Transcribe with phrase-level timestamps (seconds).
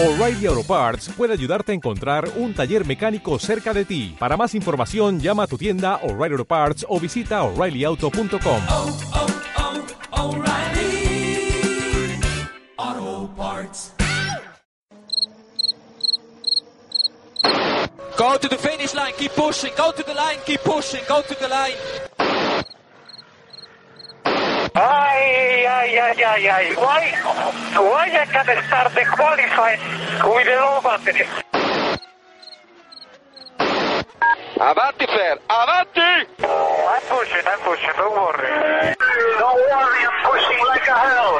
[0.00, 4.14] O'Reilly Auto Parts puede ayudarte a encontrar un taller mecánico cerca de ti.
[4.16, 8.62] Para más información, llama a tu tienda O'Reilly Auto Parts o visita oreillyauto.com.
[8.68, 8.96] oh,
[10.12, 10.44] oh,
[13.36, 13.90] Parts.
[18.16, 21.34] Go to the finish line, keep pushing, go to the line, keep pushing, go to
[21.34, 21.74] the line.
[24.74, 26.74] Ay, ay, ay, ay, ay.
[26.76, 27.12] Why,
[27.76, 29.80] why I can start the qualifying
[30.24, 31.26] with the low battery?
[34.60, 36.26] Avanti Fer, avanti!
[36.42, 38.48] I'm pushing, I'm pushing, don't worry.
[39.38, 41.34] Don't worry, I'm pushing like a hell.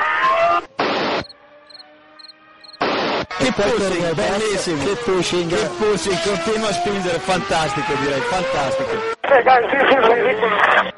[3.39, 4.85] Che pushing, bellissimo.
[4.85, 8.91] Che pushing, che pushing, continua a spingere, fantastico direi, fantastico.
[9.23, 10.98] Hey guys, this is ridiculous.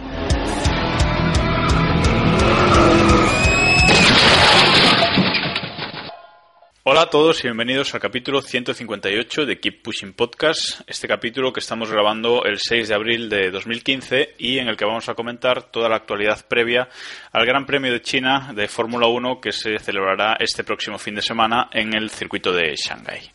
[6.83, 10.81] Hola a todos y bienvenidos al capítulo 158 de Keep Pushing Podcast.
[10.87, 14.85] Este capítulo que estamos grabando el 6 de abril de 2015 y en el que
[14.85, 16.89] vamos a comentar toda la actualidad previa
[17.33, 21.21] al Gran Premio de China de Fórmula 1 que se celebrará este próximo fin de
[21.21, 23.29] semana en el circuito de Shanghái.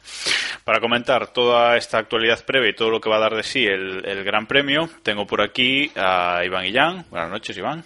[0.65, 3.65] Para comentar toda esta actualidad previa y todo lo que va a dar de sí
[3.65, 7.05] el, Gran Premio, tengo por aquí a Iván Guillán.
[7.11, 7.85] Buenas noches, Iván.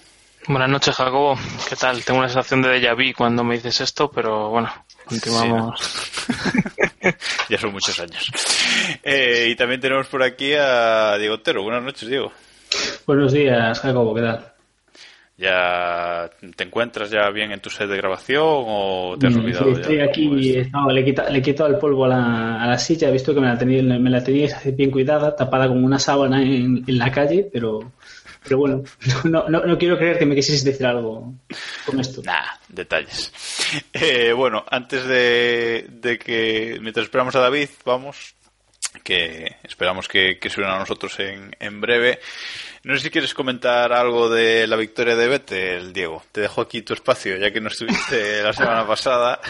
[0.48, 1.38] Buenas noches, Jacobo.
[1.68, 2.02] ¿Qué tal?
[2.02, 4.72] Tengo una sensación de déjà vu cuando me dices esto, pero bueno,
[5.10, 5.80] continuamos.
[7.48, 8.24] ya son muchos años.
[9.02, 11.62] Eh, y también tenemos por aquí a Diego Otero.
[11.62, 12.32] Buenas noches, Diego.
[13.06, 14.52] Buenos días, Jacobo, ¿qué tal?
[15.36, 19.64] ¿Ya te encuentras ya bien en tu set de grabación o te has Mm, olvidado?
[19.66, 20.70] sí, ya estoy de aquí, es?
[20.70, 23.12] no, le, he quita- le he quitado el polvo a la, a la silla, he
[23.12, 26.84] visto que me la, tenía, me la teníais bien cuidada, tapada con una sábana en,
[26.86, 27.92] en la calle, pero,
[28.42, 28.82] pero bueno,
[29.24, 31.34] no, no, no quiero creer que me quisierais decir algo
[31.86, 32.22] con esto.
[32.24, 33.32] Nah, detalles.
[33.92, 38.34] Eh, bueno, antes de, de que, mientras esperamos a David, vamos,
[39.04, 42.18] que esperamos que, que se unan a nosotros en, en breve.
[42.82, 46.24] No sé si quieres comentar algo de la victoria de Vettel, Diego.
[46.32, 49.40] Te dejo aquí tu espacio, ya que no estuviste la semana pasada.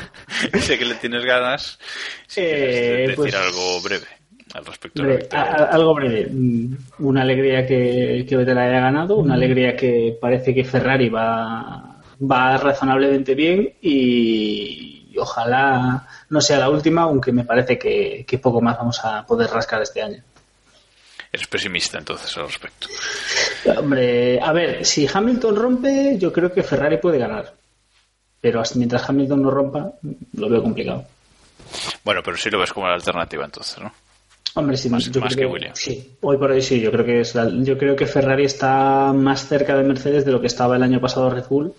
[0.53, 1.79] y sé que le tienes ganas.
[2.27, 4.07] Si Eh, quieres decir pues- algo breve
[4.55, 5.03] al respecto
[5.33, 6.29] a- a- algo breve.
[6.31, 12.01] Mm, Una alegría que, que Vettel haya ganado, una alegría que parece que Ferrari va,
[12.21, 18.39] va razonablemente bien y, y ojalá no sea la última, aunque me parece que, que
[18.39, 20.23] poco más vamos a poder rascar este año.
[21.33, 22.89] Eres pesimista entonces al respecto.
[23.79, 27.55] Hombre, a ver, si Hamilton rompe, yo creo que Ferrari puede ganar.
[28.41, 29.93] Pero hasta mientras Hamilton no rompa,
[30.33, 31.05] lo veo complicado.
[32.05, 33.93] Bueno, pero sí lo ves como la alternativa entonces, ¿no?
[34.55, 35.79] Hombre, sí, Más- yo más creo que Williams.
[35.79, 39.13] Sí, hoy por hoy sí, yo creo que es la- yo creo que Ferrari está
[39.13, 41.73] más cerca de Mercedes de lo que estaba el año pasado Red Bull.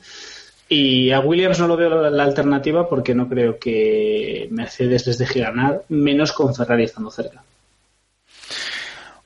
[0.69, 5.17] Y a Williams no lo veo la, la alternativa porque no creo que Mercedes les
[5.17, 7.43] deje ganar, menos con Ferrari estando cerca.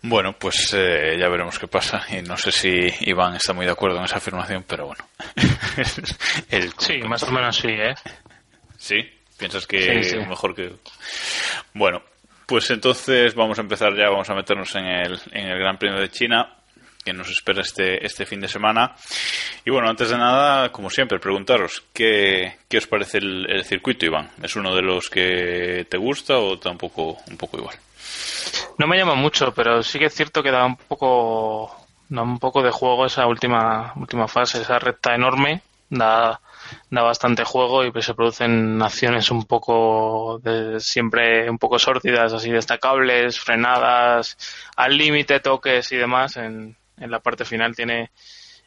[0.01, 2.03] Bueno, pues eh, ya veremos qué pasa.
[2.15, 2.69] Y no sé si
[3.01, 5.03] Iván está muy de acuerdo en esa afirmación, pero bueno.
[6.49, 7.93] El- Sí, más o menos sí, ¿eh?
[8.77, 8.97] ¿Sí?
[9.37, 10.17] ¿Piensas que Sí, sí.
[10.17, 10.71] mejor que.?
[11.73, 12.01] Bueno,
[12.45, 15.99] pues entonces vamos a empezar ya, vamos a meternos en el, en el Gran Premio
[15.99, 16.55] de China,
[17.03, 18.95] que nos espera este, este fin de semana.
[19.63, 24.31] Y bueno, antes de nada, como siempre, preguntaros, ¿qué, qué os parece el, circuito, Iván?
[24.41, 27.75] ¿Es uno de los que te gusta o tampoco un poco igual?
[28.77, 31.75] No me llama mucho, pero sí que es cierto que da un poco,
[32.09, 36.39] da un poco de juego esa última, última fase, esa recta enorme, da,
[36.89, 42.33] da bastante juego y pues se producen acciones un poco de, siempre un poco sórdidas,
[42.33, 44.37] así destacables, frenadas,
[44.75, 46.37] al límite, toques y demás.
[46.37, 48.11] En, en la parte final tiene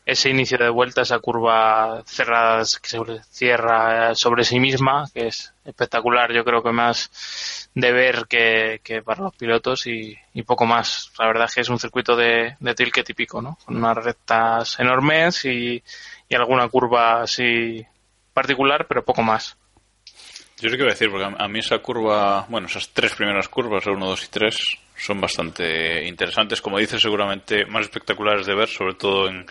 [0.09, 2.99] ese inicio de vuelta, esa curva cerrada que se
[3.31, 9.03] cierra sobre sí misma, que es espectacular, yo creo que más de ver que, que
[9.03, 11.13] para los pilotos y, y poco más.
[11.19, 13.59] La verdad es que es un circuito de, de tilque típico, ¿no?
[13.67, 15.83] Con unas rectas enormes y,
[16.29, 17.85] y alguna curva así
[18.33, 19.57] particular, pero poco más.
[20.61, 23.15] Yo sé qué voy a decir, porque a a mí esa curva, bueno, esas tres
[23.15, 28.57] primeras curvas, 1, 2 y 3, son bastante interesantes, como dices, seguramente más espectaculares de
[28.57, 29.47] ver, sobre todo en,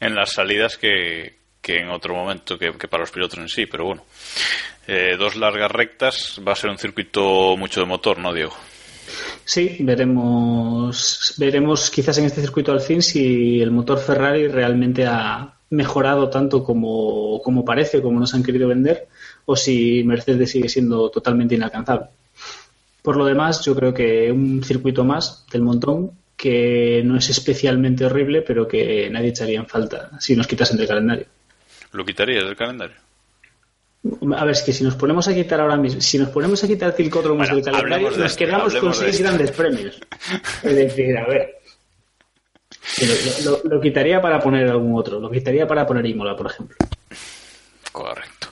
[0.00, 3.66] en las salidas que, que en otro momento, que, que para los pilotos en sí,
[3.66, 4.04] pero bueno.
[4.88, 8.54] Eh, dos largas rectas, va a ser un circuito mucho de motor, ¿no, Diego?
[9.44, 15.57] Sí, veremos, veremos quizás en este circuito al fin si el motor Ferrari realmente ha
[15.70, 19.08] mejorado tanto como, como parece, como nos han querido vender,
[19.44, 22.06] o si Mercedes sigue siendo totalmente inalcanzable.
[23.02, 28.04] Por lo demás, yo creo que un circuito más del montón que no es especialmente
[28.04, 31.26] horrible, pero que nadie echaría en falta si nos quitasen del calendario.
[31.92, 32.96] ¿Lo quitarías del calendario?
[34.36, 36.66] A ver, es que si nos ponemos a quitar ahora mismo, si nos ponemos a
[36.68, 40.00] quitar Cilcódromos Bueno, del calendario, nos quedamos con seis grandes premios.
[40.62, 41.57] Es decir, a ver.
[43.44, 45.18] Lo, lo- lo quitaría para poner algún otro.
[45.20, 46.76] Lo quitaría para poner Imola, por ejemplo.
[47.92, 48.48] Correcto.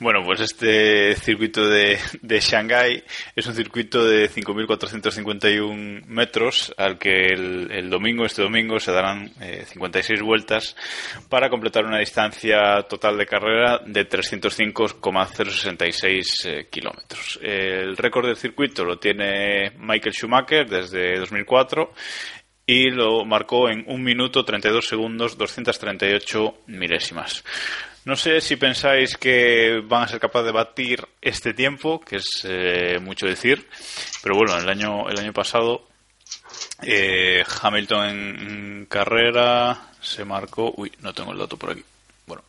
[0.00, 3.02] Bueno, pues este circuito de, de Shanghái
[3.34, 9.32] es un circuito de 5.451 metros al que el, el domingo, este domingo, se darán
[9.40, 10.76] eh, 56 vueltas
[11.30, 17.38] para completar una distancia total de carrera de 305,066 eh, kilómetros.
[17.42, 21.92] El récord del circuito lo tiene Michael Schumacher desde 2004
[22.68, 27.42] y lo marcó en 1 minuto 32 segundos 238 milésimas.
[28.04, 32.26] No sé si pensáis que van a ser capaces de batir este tiempo, que es
[32.44, 33.66] eh, mucho decir,
[34.22, 35.88] pero bueno, el año el año pasado
[36.82, 41.82] eh, Hamilton en, carrera se marcó, uy, no tengo el dato por aquí.
[42.26, 42.44] Bueno,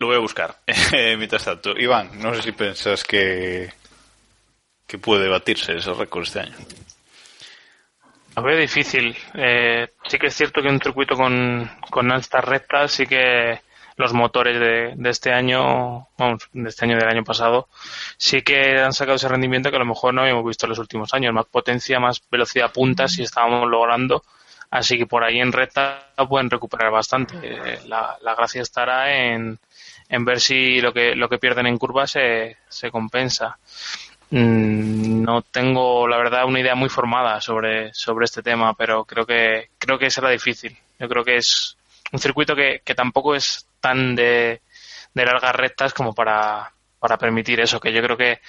[0.00, 0.58] lo voy a buscar.
[0.92, 3.72] Mientras tanto, Iván, no sé si pensás que
[4.86, 6.56] que puede batirse ese récord este año.
[8.36, 9.16] Lo veo difícil.
[9.34, 13.60] Eh, sí que es cierto que un circuito con, con altas rectas, sí que
[13.96, 17.68] los motores de, de este año, vamos, de este año del año pasado,
[18.16, 20.78] sí que han sacado ese rendimiento que a lo mejor no habíamos visto en los
[20.78, 21.34] últimos años.
[21.34, 24.22] Más potencia, más velocidad punta, si estábamos logrando.
[24.70, 27.34] Así que por ahí en recta pueden recuperar bastante.
[27.42, 29.58] Eh, la, la gracia estará en,
[30.08, 33.58] en ver si lo que, lo que pierden en curva se, se compensa.
[34.30, 39.26] Mm, No tengo, la verdad, una idea muy formada sobre, sobre este tema, pero creo
[39.26, 40.76] que, creo que será difícil.
[40.98, 41.76] Yo creo que es
[42.12, 44.60] un circuito que, que tampoco es tan de,
[45.14, 48.40] largas rectas como para, para permitir eso, que yo creo que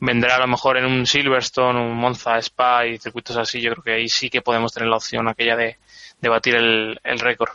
[0.00, 3.84] vendrá a lo mejor en un Silverstone, un Monza Spa y circuitos así, yo creo
[3.84, 5.78] que ahí sí que podemos tener la opción aquella de,
[6.20, 7.50] de batir el, el récord.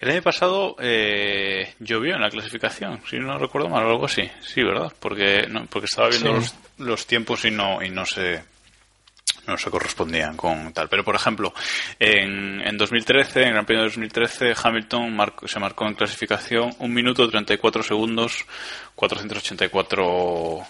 [0.00, 4.30] El año pasado eh, llovió en la clasificación, si no recuerdo mal, o algo así.
[4.40, 4.92] Sí, ¿verdad?
[5.00, 6.54] Porque no, porque estaba viendo Sí.
[6.78, 8.42] los, los tiempos y no y no se
[9.48, 10.88] no se correspondían con tal.
[10.90, 11.52] Pero por ejemplo,
[11.98, 15.16] en, en 2013, en Gran Premio de 2013, Hamilton
[15.46, 18.44] se marcó en clasificación un minuto 34 segundos
[18.94, 20.60] 484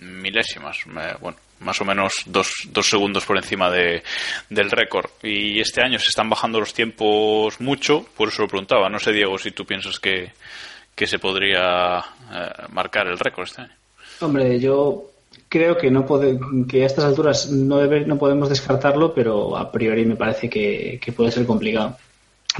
[0.00, 4.02] milésimas, me- bueno, más o menos dos, dos segundos por encima de,
[4.48, 5.10] del récord.
[5.22, 8.88] Y este año se están bajando los tiempos mucho, por eso lo preguntaba.
[8.88, 10.32] No sé, Diego, si tú piensas que,
[10.94, 11.98] que se podría
[12.32, 13.72] eh, marcar el récord este año.
[14.20, 15.04] Hombre, yo
[15.48, 16.38] creo que no pode-
[16.68, 20.98] que a estas alturas no, debe- no podemos descartarlo, pero a priori me parece que,
[21.02, 21.96] que puede ser complicado.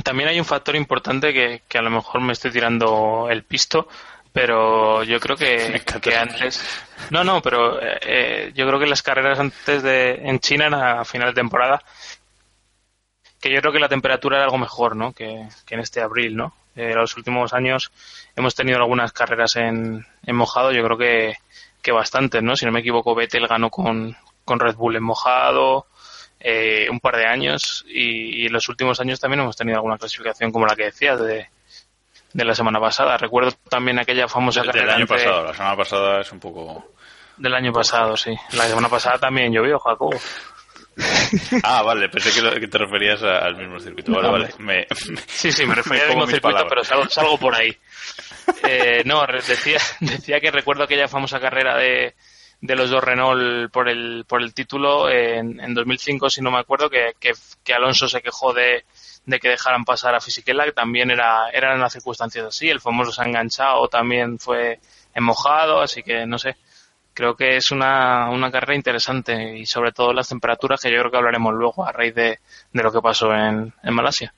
[0.05, 3.89] También hay un factor importante que, que a lo mejor me estoy tirando el pisto,
[4.33, 5.83] pero yo creo que,
[6.19, 6.63] antes.
[7.11, 10.21] No, no, pero eh, yo creo que las carreras antes de.
[10.23, 11.83] en China, a final de temporada,
[13.41, 15.13] que yo creo que la temperatura era algo mejor, ¿no?
[15.13, 16.55] Que, que en este abril, ¿no?
[16.77, 17.91] Eh, los últimos años
[18.37, 21.37] hemos tenido algunas carreras en, en mojado, yo creo que,
[21.83, 22.55] que bastantes, ¿no?
[22.55, 25.87] Si no me equivoco, Vettel ganó con, con Red Bull en mojado
[26.39, 29.99] eh, un par de años y, y en los últimos años también hemos tenido alguna
[29.99, 31.49] clasificación como la que decías de,
[32.33, 33.17] de la semana pasada.
[33.17, 36.93] Recuerdo también aquella famosa Del, carrera año entre- pasado, la semana pasada es un poco...
[37.37, 38.35] del año pasado, sí.
[38.53, 40.17] La semana pasada también llovió, Jacobo.
[41.63, 44.13] Ah, vale, pensé que, lo- que te referías a- al mismo circuito.
[44.13, 44.49] Vale, No, vale.
[44.59, 44.87] Me,
[45.27, 46.69] Sí, sí, me refería al mismo mis circuito, palabras.
[46.69, 47.75] pero salgo, salgo por ahí.
[48.69, 52.15] Eh, no, decía, decía que recuerdo aquella famosa carrera de,
[52.61, 56.59] de los dos Renault por el, por el título en, en 2005, si no me
[56.59, 58.85] acuerdo, que, que, Alonso se quejó de,
[59.25, 62.69] de que dejaran pasar a Fisichella, que también era, eran las circunstancias así.
[62.69, 64.81] El famoso se ha enganchado también fue
[65.15, 66.57] en mojado, así que no sé.
[67.15, 71.11] Creo que es una, una carrera interesante y sobre todo las temperaturas que yo creo
[71.11, 72.39] que hablaremos luego a raíz de,
[72.73, 74.33] de lo que pasó en, en Malasia.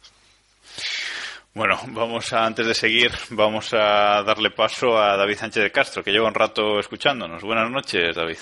[1.55, 6.03] Bueno, vamos a, antes de seguir, vamos a darle paso a David Sánchez de Castro,
[6.03, 7.43] que lleva un rato escuchándonos.
[7.43, 8.39] Buenas noches, David.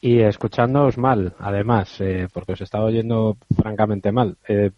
[0.00, 4.36] Y escuchándoos mal, además, eh, porque os estaba oyendo francamente mal.
[4.46, 4.70] Eh,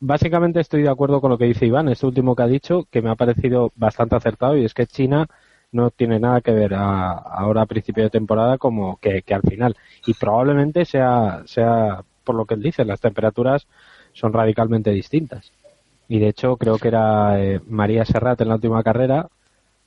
[0.00, 3.00] básicamente estoy de acuerdo con lo que dice Iván, este último que ha dicho, que
[3.00, 5.28] me ha parecido bastante acertado, y es que China
[5.70, 9.42] no tiene nada que ver a- ahora a principio de temporada como que, que al
[9.42, 9.76] final.
[10.04, 13.68] Y probablemente sea, sea por lo que él dice, las temperaturas
[14.12, 15.52] son radicalmente distintas.
[16.08, 19.28] Y de hecho creo que era eh, María Serrat en la última carrera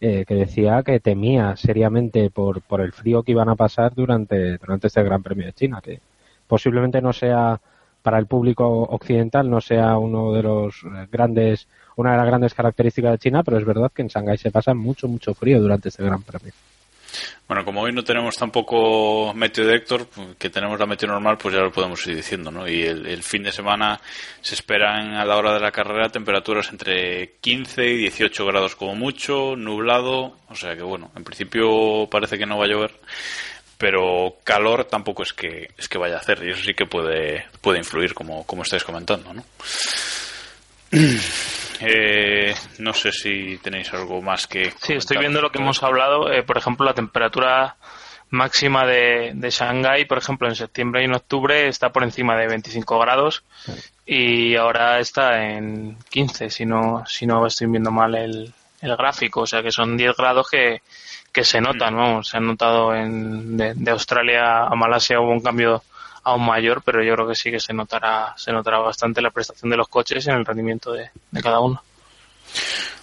[0.02, 4.58] eh, que decía que temía seriamente por, por el frío que iban a pasar durante,
[4.58, 6.02] durante este Gran Premio de China, que
[6.48, 7.60] posiblemente no sea
[8.02, 12.54] para el público occidental no sea uno de los eh, grandes una de las grandes
[12.54, 15.90] características de China, pero es verdad que en Shanghái se pasa mucho mucho frío durante
[15.90, 16.52] este Gran Premio.
[17.48, 20.08] Bueno, como hoy no tenemos tampoco meteo de Héctor,
[20.40, 22.68] que tenemos la meteo normal, pues ya lo podemos ir diciendo, ¿no?
[22.68, 24.00] Y el, el fin de semana
[24.42, 28.96] se esperan a la hora de la carrera temperaturas entre 15 y 18 grados como
[28.96, 33.00] mucho, nublado, o sea que bueno, en principio parece que no va a llover,
[33.78, 37.46] pero calor tampoco es que es que vaya a hacer y eso sí que puede
[37.62, 39.44] puede influir como como estáis comentando, ¿no?
[41.82, 44.72] Eh, no sé si tenéis algo más que.
[44.82, 46.32] Sí, estoy viendo lo que hemos hablado.
[46.32, 47.76] Eh, por ejemplo, la temperatura
[48.30, 52.48] máxima de, de Shanghái, por ejemplo, en septiembre y en octubre está por encima de
[52.48, 53.44] 25 grados
[54.06, 59.42] y ahora está en 15, si no, si no estoy viendo mal el, el gráfico.
[59.42, 60.82] O sea que son 10 grados que,
[61.32, 65.42] que se notan, vamos, se han notado en, de, de Australia a Malasia hubo un
[65.42, 65.84] cambio
[66.26, 69.70] aún mayor, pero yo creo que sí que se notará, se notará bastante la prestación
[69.70, 71.82] de los coches en el rendimiento de, de cada uno.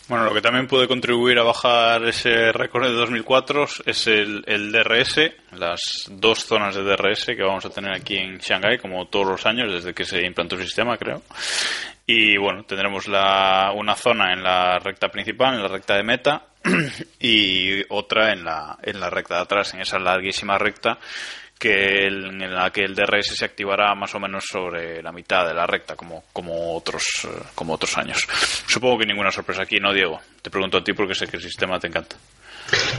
[0.09, 4.73] Bueno, lo que también puede contribuir a bajar ese récord de 2004 es el, el
[4.73, 5.21] DRS,
[5.53, 9.47] las dos zonas de DRS que vamos a tener aquí en Shanghái, como todos los
[9.47, 11.23] años, desde que se implantó el sistema, creo.
[12.05, 16.47] Y bueno, tendremos la, una zona en la recta principal, en la recta de meta,
[17.21, 20.99] y otra en la, en la recta de atrás, en esa larguísima recta
[21.63, 25.47] que el- en la que el DRS se activará más o menos sobre la mitad
[25.47, 28.19] de la recta, como, como otros eh, como otros años.
[28.67, 30.21] Supongo que ninguna sorpresa aquí, ¿no, Diego?
[30.43, 32.17] Te pregunto a ti porque sé que el sistema te encanta.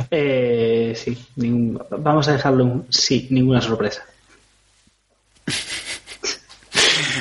[0.10, 4.06] Eh, sí, ningún- vamos a dejarlo un sí, ninguna sorpresa.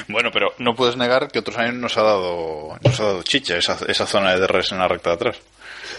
[0.08, 3.56] Bueno, pero no puedes negar que otros años nos ha dado nos ha dado chicha
[3.56, 5.36] esa, esa zona de DRS en la recta de atrás.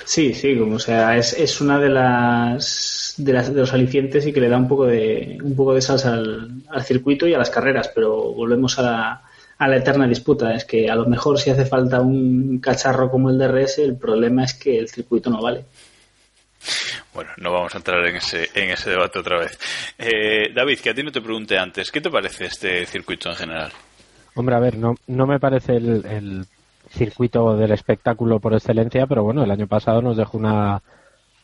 [0.05, 4.25] Sí, sí, como o sea, es, es una de las, de las de los alicientes
[4.27, 7.33] y que le da un poco de un poco de salsa al, al circuito y
[7.33, 9.21] a las carreras, pero volvemos a la,
[9.57, 10.53] a la eterna disputa.
[10.53, 14.43] Es que a lo mejor si hace falta un cacharro como el DRS, el problema
[14.43, 15.63] es que el circuito no vale.
[17.13, 19.57] Bueno, no vamos a entrar en ese, en ese debate otra vez.
[19.97, 23.35] Eh, David, que a ti no te pregunté antes, ¿qué te parece este circuito en
[23.35, 23.71] general?
[24.35, 26.45] Hombre, a ver, no, no me parece el, el
[26.93, 30.81] circuito del espectáculo por excelencia, pero bueno, el año pasado nos dejó una,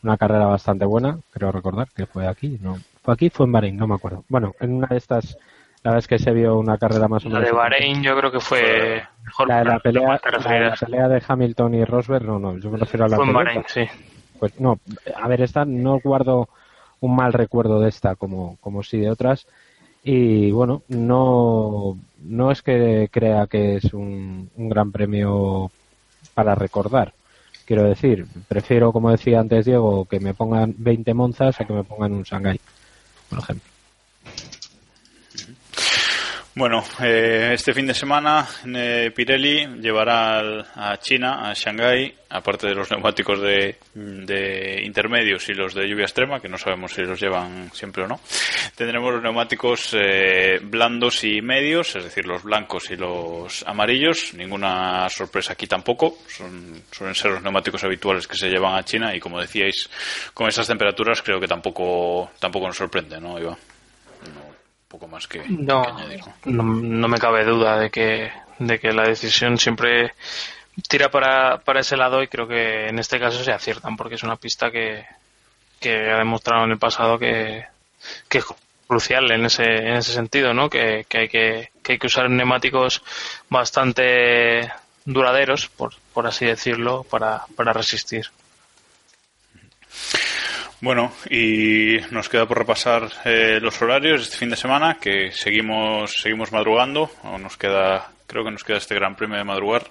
[0.02, 3.76] una carrera bastante buena, creo recordar que fue aquí, no, fue aquí, fue en Bahrein,
[3.76, 4.24] no me acuerdo.
[4.28, 5.36] Bueno, en una de estas,
[5.82, 7.50] la vez que se vio una carrera más o La menos.
[7.50, 9.48] de Bahrein yo creo que fue mejor.
[9.48, 10.80] La de la pelea, la de la refieres.
[10.80, 13.32] pelea de Hamilton y Rosberg, no, no, yo me refiero a la Fue en.
[13.32, 13.86] Bahrein, sí.
[14.38, 14.78] Pues no,
[15.20, 16.48] a ver, esta no guardo
[17.00, 19.46] un mal recuerdo de esta como, como sí de otras.
[20.02, 25.70] Y bueno, no, no es que crea que es un, un gran premio
[26.34, 27.12] para recordar.
[27.66, 31.84] Quiero decir, prefiero, como decía antes Diego, que me pongan 20 Monzas a que me
[31.84, 32.60] pongan un Shanghai,
[33.28, 33.69] por ejemplo.
[36.52, 42.66] Bueno, eh, este fin de semana eh, Pirelli llevará al- a China, a Shanghái, aparte
[42.66, 47.02] de los neumáticos de, de intermedios y los de lluvia extrema, que no sabemos si
[47.02, 48.20] los llevan siempre o no,
[48.74, 54.34] tendremos los neumáticos eh, blandos y medios, es decir, los blancos y los amarillos.
[54.34, 56.18] Ninguna sorpresa aquí tampoco.
[56.26, 59.88] Son, suelen ser los neumáticos habituales que se llevan a China y, como decíais,
[60.34, 63.56] con esas temperaturas creo que tampoco, tampoco nos sorprende, ¿no, Iván?
[64.90, 66.20] Poco más que, No, que añadir.
[66.46, 66.64] ¿no?
[66.64, 70.14] no, no me cabe duda de que, de que la decisión siempre
[70.88, 74.22] tira para, para ese lado y creo que en este caso se aciertan porque es
[74.24, 75.06] una pista que,
[75.78, 77.64] que ha demostrado en el pasado que,
[78.28, 78.44] que es
[78.88, 80.68] crucial en ese, en ese sentido, ¿no?
[80.68, 83.02] Que, que hay que, que hay que usar neumáticos
[83.48, 84.68] bastante
[85.04, 88.26] duraderos, por, por así decirlo, para, para resistir.
[90.82, 96.14] Bueno, y nos queda por repasar eh, los horarios este fin de semana, que seguimos
[96.22, 99.84] seguimos madrugando, nos queda, creo que nos queda este Gran Premio de madrugar,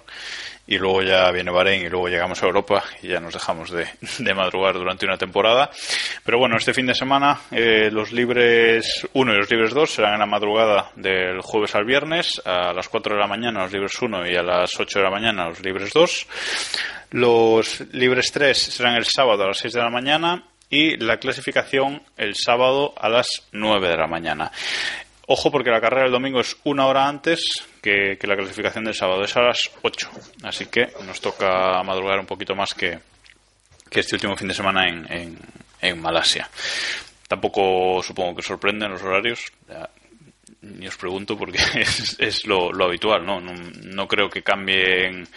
[0.66, 3.86] y luego ya viene Bahrein y luego llegamos a Europa y ya nos dejamos de,
[4.18, 5.70] de madrugar durante una temporada.
[6.24, 10.14] Pero bueno, este fin de semana eh, los libres 1 y los libres 2 serán
[10.14, 14.00] en la madrugada del jueves al viernes, a las 4 de la mañana los libres
[14.02, 16.26] 1 y a las 8 de la mañana los libres 2.
[17.12, 22.02] Los libres 3 serán el sábado a las 6 de la mañana y la clasificación
[22.16, 24.52] el sábado a las 9 de la mañana.
[25.26, 28.94] Ojo porque la carrera del domingo es una hora antes que, que la clasificación del
[28.94, 30.10] sábado, es a las 8.
[30.44, 32.98] Así que nos toca madrugar un poquito más que,
[33.90, 35.38] que este último fin de semana en, en,
[35.80, 36.48] en Malasia.
[37.28, 39.40] Tampoco supongo que sorprenden los horarios.
[40.62, 43.40] Ni os pregunto porque es, es lo, lo habitual, ¿no?
[43.40, 43.52] ¿no?
[43.52, 45.28] No creo que cambien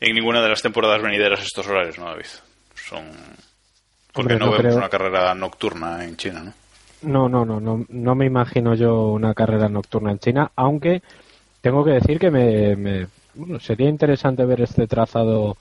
[0.00, 2.26] en ninguna de las temporadas venideras estos horarios, ¿no, David?
[2.74, 3.10] Son...
[4.12, 4.76] Porque Hombre, no, no vemos creo.
[4.78, 6.52] una carrera nocturna en China, ¿no?
[7.02, 11.02] No, no, no, no, no me imagino yo una carrera nocturna en China, aunque
[11.60, 15.56] tengo que decir que me, me- bueno, sería interesante ver este trazado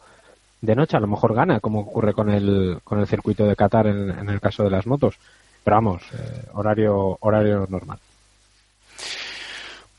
[0.62, 3.88] de noche a lo mejor gana, como ocurre con el, con el circuito de Qatar
[3.88, 5.16] en, en el caso de las motos.
[5.64, 7.98] Pero vamos, eh, horario, horario normal.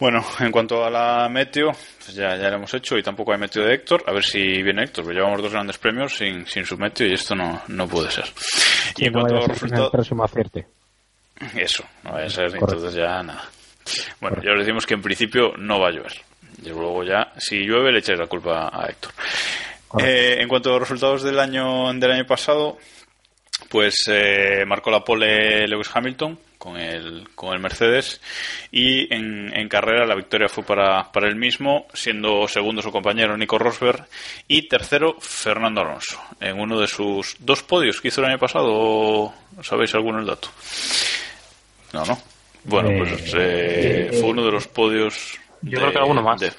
[0.02, 3.38] Bueno, en cuanto a la meteo, pues ya, ya lo hemos hecho y tampoco hay
[3.38, 4.02] meteo de Héctor.
[4.08, 7.12] A ver si viene Héctor, pues llevamos dos grandes premios sin, sin su meteo y
[7.12, 8.24] esto no, no puede ser.
[8.96, 9.90] Y en no cuanto a los el resultados...
[9.92, 10.66] próximo acierte.
[11.54, 12.74] Eso, no vaya a ser, Correcto.
[12.74, 13.44] entonces ya nada.
[14.20, 16.14] Bueno, ya os decimos que en principio no va a llover.
[16.64, 19.12] Y luego ya, si llueve, le echáis la culpa a Héctor.
[20.00, 22.76] Eh, en cuanto a los resultados del año, del año pasado,
[23.68, 28.20] pues eh, marcó la pole Lewis Hamilton con el, con el Mercedes
[28.70, 33.36] y en, en carrera la victoria fue para, para él mismo, siendo segundo su compañero
[33.36, 34.06] Nico Rosberg
[34.46, 39.34] y tercero Fernando Alonso, en uno de sus dos podios que hizo el año pasado.
[39.60, 40.50] ¿Sabéis alguno el dato?
[41.94, 42.16] No, no.
[42.62, 45.36] Bueno, Eh, pues eh, eh, fue uno de los podios.
[45.62, 46.40] yo creo que alguno más.
[46.40, 46.52] de-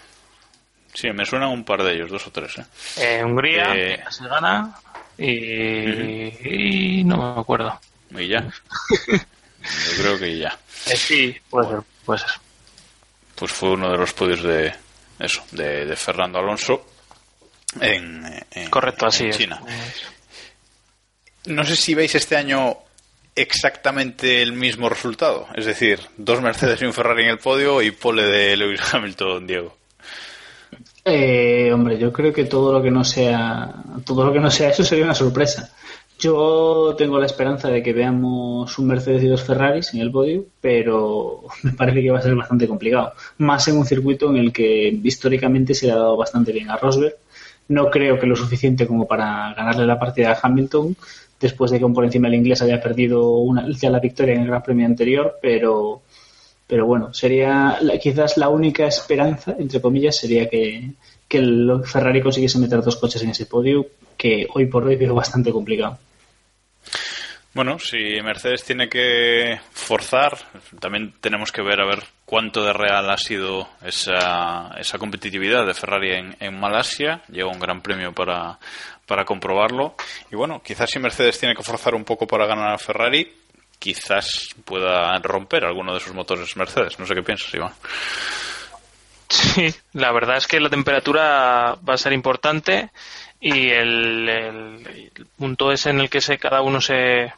[0.94, 2.58] Sí, me suenan un par de ellos, dos o tres.
[2.58, 2.66] ¿eh?
[2.98, 4.76] Eh, Hungría Eh, se gana
[5.18, 7.80] y, y no me acuerdo.
[8.12, 8.46] Y ya.
[9.64, 10.58] Yo creo que ya.
[10.88, 12.30] Eh, sí, puede ser, puede ser.
[13.36, 14.74] Pues fue uno de los podios de
[15.20, 16.86] eso, de, de Fernando Alonso
[17.82, 19.38] en, en- Correcto, así en es.
[19.38, 19.62] China.
[21.46, 22.78] No sé si veis este año
[23.36, 27.92] exactamente el mismo resultado, es decir, dos Mercedes y un Ferrari en el podio y
[27.92, 29.78] pole de Lewis Hamilton, Diego.
[31.06, 33.74] Eh, hombre, yo creo que todo lo que no sea
[34.06, 35.70] todo lo que no sea eso sería una sorpresa.
[36.20, 40.46] Yo tengo la esperanza de que veamos un Mercedes y dos Ferraris en el podio,
[40.62, 43.14] pero me parece que va a ser bastante complicado.
[43.40, 46.78] Más en un circuito en el que históricamente se le ha dado bastante bien a
[46.78, 47.16] Rosberg.
[47.70, 50.96] No creo que lo suficiente como para ganarle la partida a Hamilton,
[51.40, 54.42] después de que un por encima el inglés haya perdido una, ya la victoria en
[54.42, 56.02] el Gran Premio anterior, pero
[56.66, 60.94] pero bueno, sería quizás la única esperanza, entre comillas, sería que,
[61.34, 65.16] que el Ferrari consiguiese meter dos coches en ese podio, que hoy por hoy veo
[65.16, 65.98] bastante complicado.
[67.56, 70.38] Bueno, si Mercedes tiene que forzar,
[70.80, 75.74] también tenemos que ver a ver cuánto de real ha sido esa, esa competitividad de
[75.74, 77.24] Ferrari en, en Malasia.
[77.30, 78.60] Llega un gran premio para,
[79.08, 79.96] para comprobarlo.
[80.32, 83.28] Y bueno, quizás si Mercedes tiene que forzar un poco para ganar a Ferrari,
[83.80, 87.00] quizás pueda romper alguno de sus motores Mercedes.
[87.00, 87.74] No sé qué piensas, Iván.
[89.34, 92.92] Sí, la verdad es que la temperatura va a ser importante
[93.40, 97.34] y el, punto es en el que se, cada uno se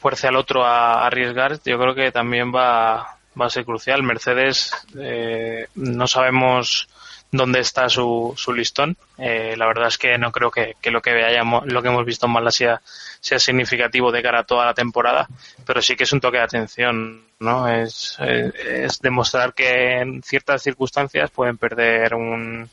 [0.00, 4.02] fuerce al otro a, a arriesgar, yo creo que también va, va a ser crucial.
[4.02, 6.88] Mercedes, eh, no sabemos
[7.30, 8.96] dónde está su, su listón.
[9.18, 12.04] Eh, la verdad es que no creo que, que lo que veamos, lo que hemos
[12.04, 12.82] visto en Malasia
[13.20, 15.28] sea significativo de cara a toda la temporada,
[15.66, 17.68] pero sí que es un toque de atención, ¿no?
[17.68, 22.68] Es, es demostrar que en ciertas circunstancias pueden perder un,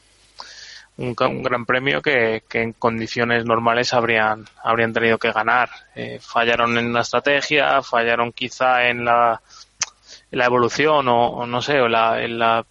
[0.98, 5.70] un, gran premio que, que en condiciones normales habrían, habrían tenido que ganar.
[5.96, 9.42] Eh, fallaron en la estrategia, fallaron quizá en la,
[10.32, 12.66] la evolución o, o no sé, o la, en la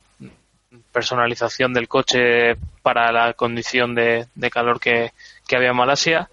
[0.93, 5.13] personalización del coche para la condición de, de calor que,
[5.47, 6.31] que había en Malasia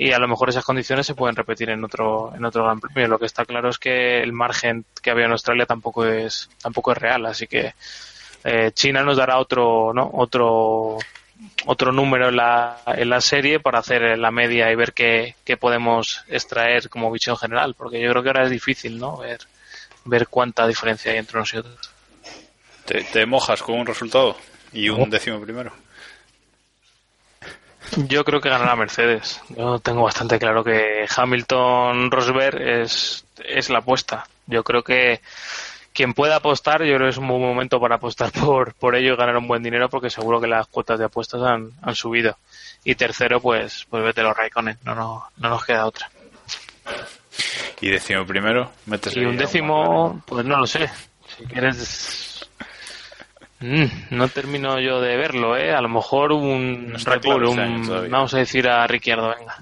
[0.00, 3.08] y a lo mejor esas condiciones se pueden repetir en otro en otro gran premio.
[3.08, 6.92] Lo que está claro es que el margen que había en Australia tampoco es tampoco
[6.92, 7.74] es real así que
[8.44, 10.98] eh, China nos dará otro no otro
[11.66, 15.56] otro número en la, en la serie para hacer la media y ver qué, qué
[15.56, 19.40] podemos extraer como visión general porque yo creo que ahora es difícil no ver
[20.04, 21.90] ver cuánta diferencia hay entre unos y otros.
[22.84, 24.36] ¿Te, te mojas con un resultado
[24.72, 25.72] y un décimo primero?
[27.96, 29.40] Yo creo que ganará Mercedes.
[29.48, 34.26] Yo tengo bastante claro que Hamilton Rosberg es, es la apuesta.
[34.46, 35.20] Yo creo que
[35.92, 39.14] quien pueda apostar, yo creo que es un buen momento para apostar por, por ello
[39.14, 42.36] y ganar un buen dinero porque seguro que las cuotas de apuestas han, han subido.
[42.84, 46.08] Y tercero, pues, pues vete los Raikkonen, no, no, no nos queda otra.
[47.80, 48.72] ¿Y décimo primero?
[48.86, 50.90] Metes Y un décimo, pues no lo sé.
[51.36, 52.37] Si quieres.
[53.60, 53.84] Mm,
[54.16, 55.72] no termino yo de verlo, ¿eh?
[55.72, 58.86] A lo mejor un No está Red Bull, claro este un- vamos a decir a
[58.86, 59.56] Ricciardo, venga.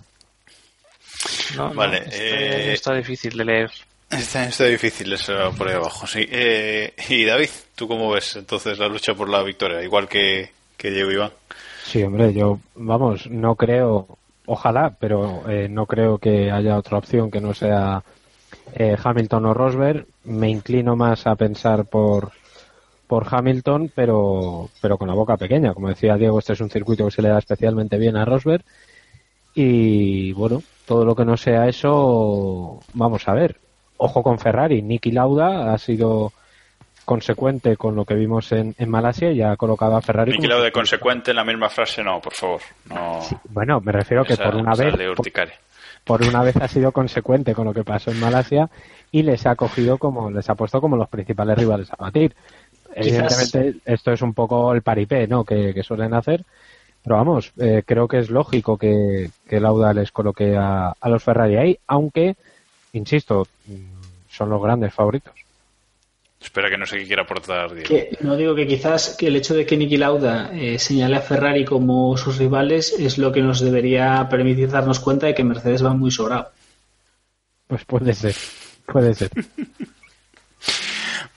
[1.57, 3.71] No, no, Vale, este eh, está difícil de leer.
[4.11, 6.25] Está, está difícil eso por ahí abajo, sí.
[6.31, 9.83] Eh, y David, ¿tú cómo ves entonces la lucha por la victoria?
[9.83, 11.31] Igual que, que Diego Iván.
[11.85, 17.31] Sí, hombre, yo, vamos, no creo, ojalá, pero eh, no creo que haya otra opción
[17.31, 18.03] que no sea
[18.75, 20.07] eh, Hamilton o Rosberg.
[20.25, 22.31] Me inclino más a pensar por,
[23.07, 25.73] por Hamilton, pero, pero con la boca pequeña.
[25.75, 28.65] Como decía Diego, este es un circuito que se le da especialmente bien a Rosberg.
[29.55, 33.57] Y bueno, todo lo que no sea eso, vamos a ver.
[33.97, 34.83] Ojo con Ferrari.
[34.83, 36.33] Nicky Lauda ha sido
[37.05, 40.33] consecuente con lo que vimos en, en Malasia y ha colocado a Ferrari.
[40.33, 42.61] Niki Lauda de consecuente en la misma frase, no, por favor.
[42.91, 43.21] No.
[43.49, 45.55] Bueno, me refiero que Esa- por una vez urticaria.
[46.05, 48.69] por una vez ha sido consecuente con lo que pasó en Malasia
[49.13, 52.35] y les ha cogido como les ha puesto como los principales rivales a batir.
[52.99, 55.45] Quizás- Evidentemente esto es un poco el paripé, ¿no?
[55.45, 56.45] Que, que suelen hacer,
[57.05, 61.23] pero vamos, eh, creo que es lógico que, que Lauda les coloque a, a los
[61.23, 62.37] Ferrari ahí, aunque,
[62.95, 63.47] insisto,
[64.31, 65.35] son los grandes favoritos.
[66.41, 67.89] Espera que no sé qué quiere aportar Diego.
[67.89, 71.21] Que, no digo que quizás que el hecho de que Niki Lauda eh, señale a
[71.21, 75.85] Ferrari como sus rivales es lo que nos debería permitir darnos cuenta de que Mercedes
[75.85, 76.51] va muy sobrado.
[77.67, 78.35] Pues puede ser,
[78.87, 79.31] puede ser.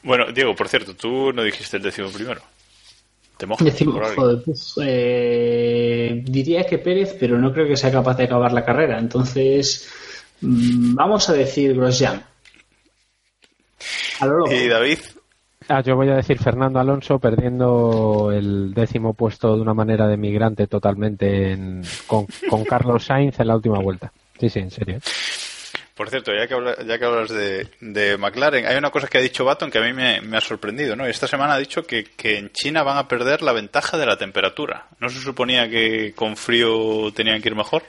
[0.04, 2.42] Bueno, Diego, por cierto, tú no dijiste el décimo primero.
[3.38, 3.66] Te mojas
[4.02, 4.16] alguien.
[4.16, 8.66] joder, pues, eh, diría que Pérez, pero no creo que sea capaz de acabar la
[8.66, 9.00] carrera.
[9.00, 9.90] Entonces,
[10.42, 12.24] mm, vamos a decir Grosjean.
[14.20, 14.52] A lo loco.
[14.52, 15.00] Y David,
[15.72, 20.18] Ah, yo voy a decir Fernando Alonso perdiendo el décimo puesto de una manera de
[20.18, 24.12] migrante totalmente en- con, con Carlos Sainz en la última vuelta.
[24.40, 25.00] Sí, sí, en serio.
[26.00, 29.18] Por cierto, ya que, habla- ya que hablas de, de McLaren, hay una cosa que
[29.18, 31.06] ha dicho Baton que a mí me, me ha sorprendido, ¿no?
[31.06, 34.16] Esta semana ha dicho que, que en China van a perder la ventaja de la
[34.18, 34.88] temperatura.
[35.02, 37.84] ¿No se suponía que con frío tenían que ir mejor?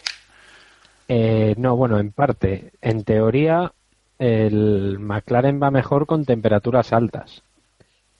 [1.07, 2.73] Eh, no, bueno, en parte.
[2.83, 3.71] En teoría,
[4.19, 7.43] el McLaren va mejor con temperaturas altas.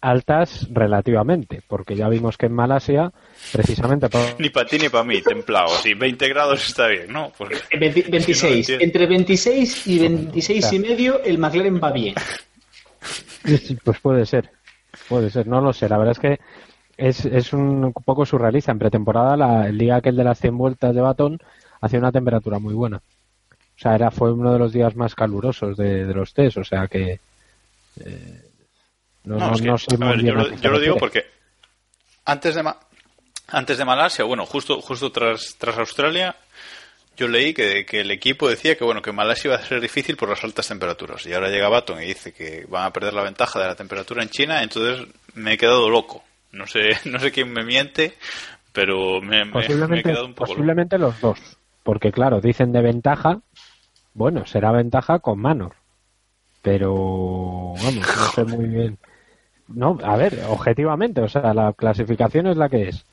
[0.03, 3.13] Altas relativamente, porque ya vimos que en Malasia,
[3.53, 5.69] precisamente por, Ni para ti ni para mí, templado.
[5.69, 7.31] Sí, 20 grados está bien, ¿no?
[7.37, 8.57] Pues, 20 no 26.
[8.57, 8.85] entiendo.
[8.85, 12.15] Entre 26 y 26 y medio, el McLaren va bien.
[13.85, 14.51] Pues puede ser,
[15.09, 15.89] puede ser, no lo sé.
[15.89, 16.41] La verdad es que
[16.97, 18.73] es, es un poco surrealista.
[18.73, 21.39] En pretemporada, la, el día aquel de las 100 vueltas de Batón,
[21.81, 22.99] hacía una temperatura muy buena.
[22.99, 26.65] O sea, era, fue uno de los días más calurosos de, de los test, o
[26.65, 27.21] sea que...
[28.05, 28.43] eh,
[29.25, 31.25] no, No, no, es que, no muy ver, yo, lo, yo lo digo porque
[32.25, 32.79] antes de Ma-
[33.49, 36.37] antes de Malasia, bueno, justo justo tras tras Australia,
[37.17, 40.17] yo leí que, que el equipo decía que bueno que Malasia iba a ser difícil
[40.17, 43.23] por las altas temperaturas y ahora llega Baton y dice que van a perder la
[43.25, 46.23] ventaja de la temperatura en China, entonces me he quedado loco.
[46.53, 48.15] No sé no sé quién me miente,
[48.73, 50.55] pero me, me- me he Posiblemente, quedado un poco loco.
[50.55, 51.39] posiblemente los dos.
[51.83, 53.41] Porque claro, dicen de ventaja,
[54.15, 55.75] bueno, será ventaja con Manor.
[56.63, 56.93] Pero,
[57.83, 58.99] vamos, no sé muy bien.
[59.75, 63.05] No, a ver, objetivamente, o sea, la clasificación es la que es.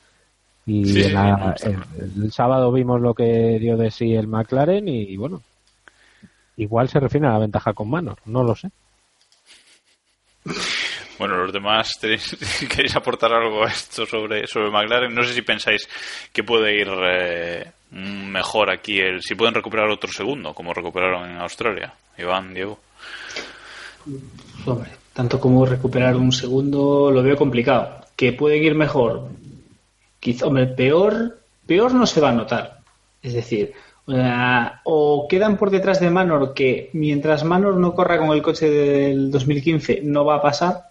[0.66, 4.86] Y Sí, en la- el, el sábado vimos lo que dio de sí el McLaren
[4.88, 5.42] y, bueno,
[6.56, 8.70] igual se refiere a la ventaja con Manor, no lo sé.
[11.18, 12.36] Bueno, los demás tenéis-
[12.68, 15.14] queréis aportar algo a esto sobre, sobre McLaren.
[15.14, 15.88] No sé si pensáis
[16.32, 21.38] que puede ir eh, mejor aquí, el, si pueden recuperar otro segundo, como recuperaron en
[21.38, 21.92] Australia.
[22.18, 22.78] Iván, Diego.
[24.66, 28.04] Hombre, tanto como recuperar un segundo lo veo complicado.
[28.14, 29.26] Que pueden ir mejor.
[30.20, 32.78] Quizá, hombre, peor, peor no se va a notar.
[33.20, 33.72] Es decir,
[34.06, 38.70] eh, o quedan por detrás de Manor que mientras Manor no corra con el coche
[38.70, 40.84] del 2015 no va a pasar,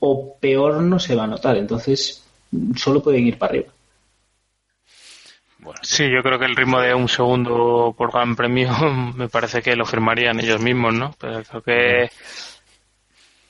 [0.00, 1.58] o peor no se va a notar.
[1.58, 2.24] Entonces,
[2.74, 3.72] solo pueden ir para arriba.
[5.82, 8.72] Sí, yo creo que el ritmo de un segundo por Gran Premio
[9.14, 11.14] me parece que lo firmarían ellos mismos, ¿no?
[11.18, 12.10] Pero creo que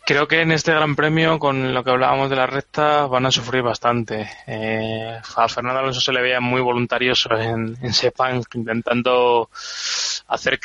[0.05, 3.31] creo que en este Gran Premio, con lo que hablábamos de la recta, van a
[3.31, 4.29] sufrir bastante.
[4.47, 9.49] Eh, a Fernando Alonso se le veía muy voluntarioso en, en Sepang, intentando
[10.29, 10.59] hacer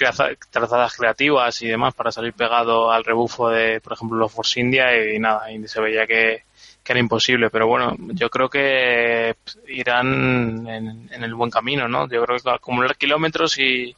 [0.49, 5.13] trazadas creativas y demás para salir pegado al rebufo de, por ejemplo, los Force India
[5.13, 6.43] y nada, y se veía que,
[6.83, 7.49] que era imposible.
[7.49, 9.35] Pero bueno, yo creo que
[9.67, 12.07] irán en, en el buen camino, ¿no?
[12.07, 13.95] Yo creo que acumular kilómetros y,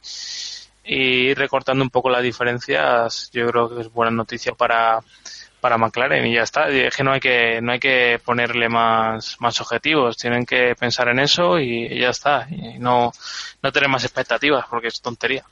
[0.84, 5.00] y recortando un poco las diferencias, yo creo que es buena noticia para
[5.60, 6.70] para McLaren y ya está.
[6.70, 10.74] Y Es que no hay que no hay que ponerle más más objetivos, tienen que
[10.74, 12.46] pensar en eso y ya está.
[12.50, 13.12] Y no
[13.62, 15.44] no tener más expectativas porque es tontería.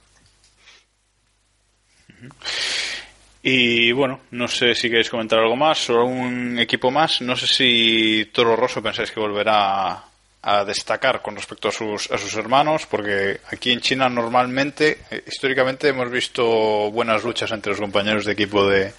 [3.42, 7.20] Y bueno, no sé si queréis comentar algo más sobre un equipo más.
[7.20, 10.07] No sé si Toro Rosso pensáis que volverá
[10.42, 15.24] a, destacar con respecto a sus, a sus hermanos, porque aquí en China normalmente, eh,
[15.26, 18.92] históricamente, hemos visto buenas luchas entre los compañeros de equipo de,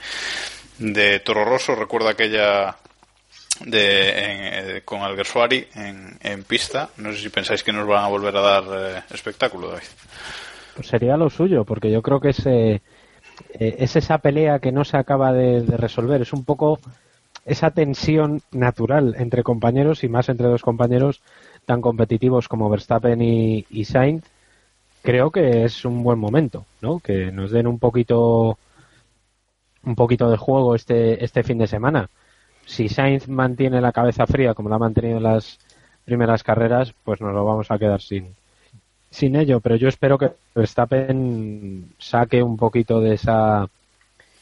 [0.80, 1.76] de Toro Rosso.
[1.76, 2.76] Recuerdo aquella
[3.66, 6.90] de, en- eh, con Alguersuari en, en pista.
[6.98, 9.84] No sé si pensáis que nos van a volver a dar eh, espectáculo, David.
[10.76, 12.82] Pues sería lo suyo, porque yo creo que es, eh,
[13.60, 16.22] es esa pelea que no se acaba de resolver.
[16.22, 16.80] Es un poco
[17.46, 21.22] esa tensión natural entre compañeros y más entre dos compañeros
[21.66, 24.26] tan competitivos como Verstappen y, Sainz.
[25.02, 27.00] Creo que es un buen momento, ¿no?
[27.00, 28.58] Que nos den un poquito
[29.84, 32.10] un poquito de juego este, este fin de semana.
[32.66, 35.58] Si Sainz mantiene la cabeza fría como la ha mantenido en las
[36.06, 38.36] primeras carreras, pues nos lo vamos a quedar sin,
[39.10, 39.60] sin ello.
[39.62, 43.68] Pero yo espero que Verstappen saque un poquito de esa,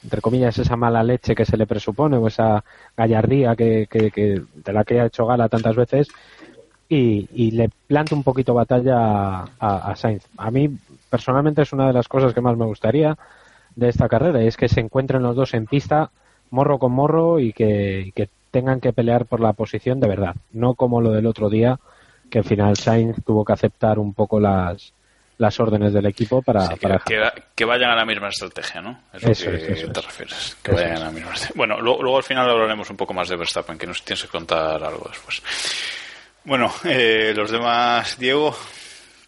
[0.08, 2.64] entre comillas, esa mala leche que se le presupone o esa
[2.96, 6.08] gallardía que, de la que ha hecho gala tantas veces
[6.88, 10.24] y, le plante un poquito batalla a, a, a Sainz.
[10.38, 10.70] A mí
[11.10, 13.18] personalmente es una de las cosas que más me gustaría
[13.76, 16.10] de esta carrera y es que se encuentren los dos en pista
[16.52, 20.38] morro con morro y que, y que tengan que pelear por la posición de verdad,
[20.54, 21.82] no como lo del otro día
[22.30, 24.94] que al final Sainz tuvo que aceptar un poco las
[25.40, 27.22] las órdenes del equipo para, Sí, para que,
[27.54, 29.02] que vayan a la misma estrategia, ¿no?
[29.14, 29.42] Es lo que es,
[29.80, 30.06] eso te es.
[30.06, 30.58] refieres.
[30.64, 31.02] Que Eso vayan es.
[31.02, 31.54] a la misma estrategia.
[31.58, 34.30] Bueno, luego, luego al final hablaremos un poco más de Verstappen, que nos tienes que
[34.30, 35.42] contar algo después.
[36.44, 38.56] Bueno, eh, los demás, Diego,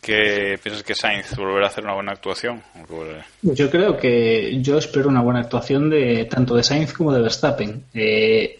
[0.01, 2.63] ¿qué piensas que Sainz volverá a hacer una buena actuación?
[2.81, 6.93] ¿O que vuelve- Yo creo que yo espero una buena actuación de tanto de Sainz
[6.93, 7.83] como de Verstappen.
[7.93, 8.57] Eh,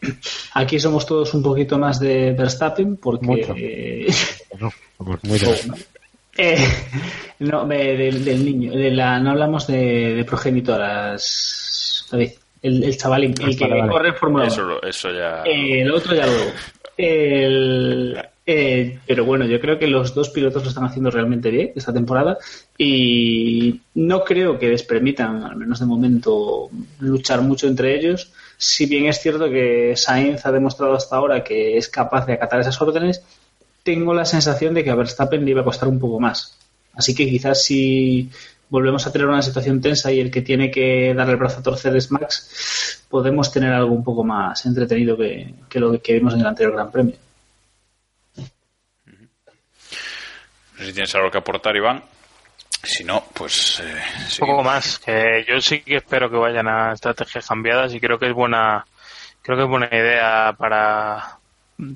[0.54, 3.54] aquí somos todos un poquito más de Verstappen porque Mucho.
[3.58, 4.08] eh,
[4.60, 5.40] No, somos muy
[6.40, 6.58] eh,
[7.40, 13.34] no del, del niño, de la no hablamos de, de progenitoras, David, el, el chavalín,
[13.42, 13.92] el que Vale, vale.
[13.92, 14.54] corre en Fórmula 1.
[14.54, 15.44] Eso, eso ya...
[15.44, 16.52] Eh, el otro ya luego.
[16.98, 18.18] El,
[18.52, 21.94] eh, pero bueno, yo creo que los dos pilotos lo están haciendo realmente bien esta
[21.94, 22.36] temporada
[22.78, 26.68] y no creo que les permitan, al menos de momento,
[27.00, 28.34] luchar mucho entre ellos.
[28.58, 32.60] Si bien es cierto que Sainz ha demostrado hasta ahora que es capaz de acatar
[32.60, 33.24] esas órdenes,
[33.84, 36.58] tengo la sensación de que a Verstappen le iba a costar un poco más.
[36.94, 38.30] Así que quizás si
[38.70, 41.64] volvemos a tener una situación tensa y el que tiene que dar el brazo a
[41.64, 46.34] torcer es Max, podemos tener algo un poco más entretenido que, que lo que vimos
[46.34, 47.16] en el anterior Gran Premio.
[48.38, 48.46] No
[50.78, 52.04] sé si tienes algo que aportar, Iván.
[52.84, 53.82] Si no, pues...
[53.82, 54.02] eh,
[54.42, 58.18] Un poco más, que yo sí que espero que vayan a estrategias cambiadas y creo
[58.18, 58.86] que es buena,
[59.42, 61.39] creo que es buena idea para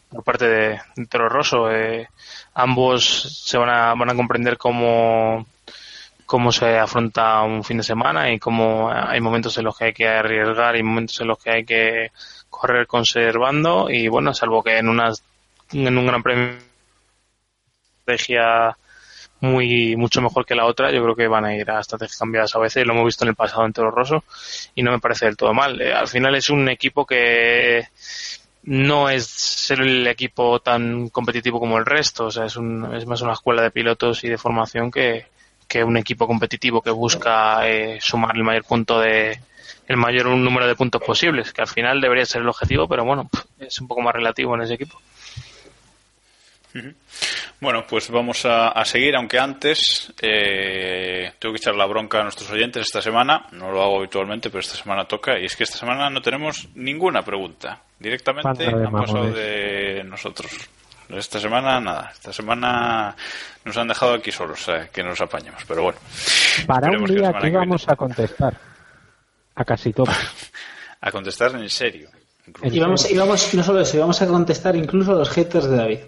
[0.10, 1.72] por parte de, de Toro Rosso.
[1.72, 2.08] eh,
[2.54, 5.46] ambos se van a, van a comprender cómo
[6.26, 9.93] cómo se afronta un fin de semana y cómo hay momentos en los que hay
[9.93, 12.12] que arriesgar y momentos en los que hay que
[12.50, 15.24] correr conservando y bueno, salvo que en unas
[15.72, 16.58] en un gran premio
[18.00, 18.78] estrategia
[19.41, 20.91] muy mucho mejor que la otra.
[20.91, 22.86] Yo creo que van a ir a estrategias cambiadas a veces.
[22.86, 24.24] Lo hemos visto en el pasado en Toro Rosso
[24.74, 25.82] y no me parece del todo mal.
[25.82, 27.88] Eh, al final es un equipo que
[28.63, 32.26] no es el equipo tan competitivo como el resto.
[32.26, 35.28] O sea, es, un, es más una escuela de pilotos y de formación que,
[35.84, 39.39] un equipo competitivo que busca eh, sumar el mayor punto de
[39.88, 43.30] el mayor número de puntos posibles, que al final debería ser el objetivo, pero bueno,
[43.60, 45.02] es un poco más relativo en ese equipo.
[47.60, 52.24] Bueno, pues vamos a, a seguir, aunque antes eh, tengo que echar la bronca a
[52.24, 53.48] nuestros oyentes esta semana.
[53.52, 55.40] No lo hago habitualmente, pero esta semana toca.
[55.40, 57.82] Y es que esta semana no tenemos ninguna pregunta.
[58.00, 60.52] Directamente han pasado de nosotros.
[61.10, 62.12] Esta semana nada.
[62.14, 63.16] Esta semana
[63.64, 65.64] nos han dejado aquí solos, o sea, que nos apañemos.
[65.68, 66.00] Pero bueno,
[66.66, 68.58] Para un día que que vamos a contestar
[69.56, 70.12] a casi todo.
[71.02, 72.10] a contestar en serio.
[72.48, 72.76] incluso.
[72.76, 75.70] Y vamos, y vamos, no solo eso, y vamos a contestar incluso a los haters
[75.70, 76.00] de David.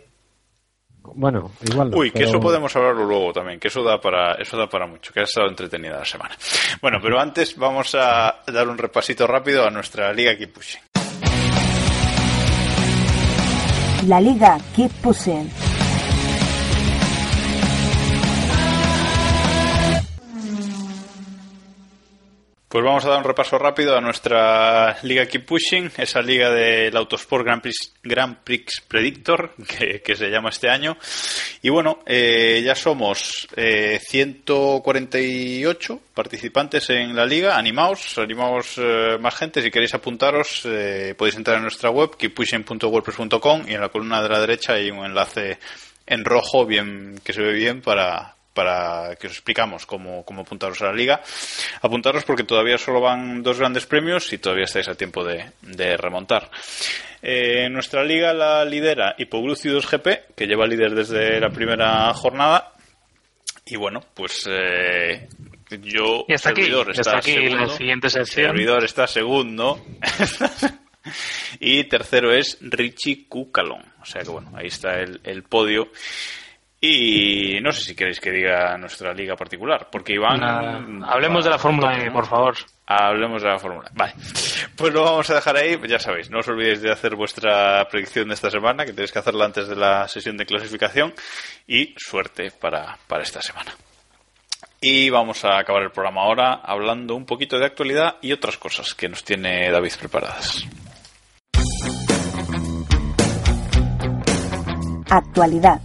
[1.13, 4.33] Bueno, igual no, Uy, que pero- eso podemos hablarlo luego también, que eso da para
[4.35, 6.35] eso da para mucho, que ha estado entretenida la semana.
[6.81, 10.81] Bueno, pero antes vamos a dar un repasito rápido a nuestra liga Keep Pushing.
[14.07, 15.49] La liga Keep Pushing.
[22.75, 26.97] Pues vamos a dar un repaso rápido a nuestra liga Keep Pushing, esa liga del
[26.97, 29.55] Autosport Grand Prix, Grand Prix Predictor,
[30.03, 30.97] que, se llama este año.
[31.61, 37.57] Y bueno, eh, ya somos eh, 148 participantes en la liga.
[37.57, 39.61] Animaos, animaos eh, más gente.
[39.61, 44.27] Si queréis apuntaros, eh, podéis entrar en nuestra web, keeppushing.wordpress.com, y en la columna de
[44.27, 45.59] la derecha hay un enlace
[46.05, 50.81] en rojo bien que se ve bien para para que os explicamos cómo, cómo apuntaros
[50.81, 51.21] a la liga.
[51.81, 55.97] Apuntaros porque todavía solo van dos grandes premios y todavía estáis a tiempo de, de
[55.97, 56.49] remontar.
[57.21, 62.71] Eh, nuestra liga la lidera Hipoglucio 2GP, que lleva líder desde la primera jornada.
[63.65, 65.27] Y bueno, pues eh,
[65.81, 67.57] yo, Y hasta aquí, servidor, y hasta aquí segundo.
[67.57, 68.47] la siguiente sección.
[68.47, 69.85] Servidor está segundo.
[71.59, 73.83] y tercero es Richie Cucalon.
[74.01, 75.89] O sea que bueno, ahí está el, el podio.
[76.88, 81.04] Y no sé si queréis que diga nuestra liga particular, porque Iván...
[81.04, 82.56] Hablemos de la Fórmula E, por favor.
[82.86, 83.89] Hablemos de la Fórmula.
[83.95, 84.13] Vale.
[84.76, 85.80] Pues lo vamos a dejar ahí.
[85.88, 89.17] Ya sabéis, no os olvidéis de hacer vuestra predicción de esta semana, que tenéis que
[89.17, 91.12] hacerla antes de la sesión de clasificación.
[91.65, 93.71] Y suerte para, para esta semana.
[94.80, 98.93] Y vamos a acabar el programa ahora hablando un poquito de actualidad y otras cosas
[98.93, 100.67] que nos tiene David preparadas.
[105.10, 105.82] Actualidad.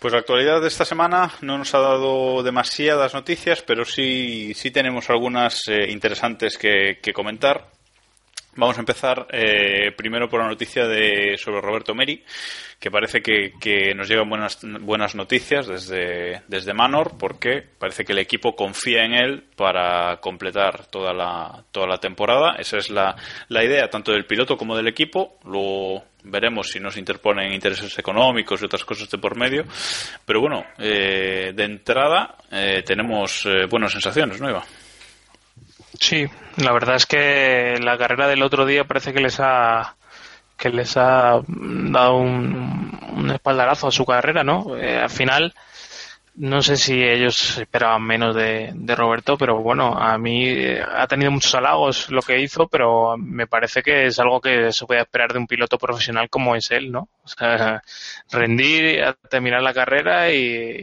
[0.00, 4.70] Pues la actualidad de esta semana no nos ha dado demasiadas noticias, pero sí, sí
[4.70, 7.70] tenemos algunas eh, interesantes que, que comentar.
[8.56, 12.24] Vamos a empezar eh, primero por la noticia de, sobre Roberto Meri,
[12.80, 18.12] que parece que, que nos llegan buenas, buenas noticias desde, desde Manor, porque parece que
[18.12, 22.56] el equipo confía en él para completar toda la, toda la temporada.
[22.58, 23.14] Esa es la,
[23.48, 25.38] la idea tanto del piloto como del equipo.
[25.44, 29.64] Luego veremos si nos interponen intereses económicos y otras cosas de por medio.
[30.24, 34.64] Pero bueno, eh, de entrada eh, tenemos eh, buenas sensaciones, ¿no, Eva?
[36.00, 39.96] Sí, la verdad es que la carrera del otro día parece que les ha
[40.56, 44.76] que les ha dado un, un espaldarazo a su carrera, ¿no?
[44.76, 45.54] Eh, al final,
[46.36, 51.06] no sé si ellos esperaban menos de, de Roberto, pero bueno, a mí eh, ha
[51.08, 55.02] tenido muchos halagos lo que hizo, pero me parece que es algo que se puede
[55.02, 57.08] esperar de un piloto profesional como es él, ¿no?
[57.24, 57.82] O sea,
[58.32, 60.38] rendir, terminar la carrera y,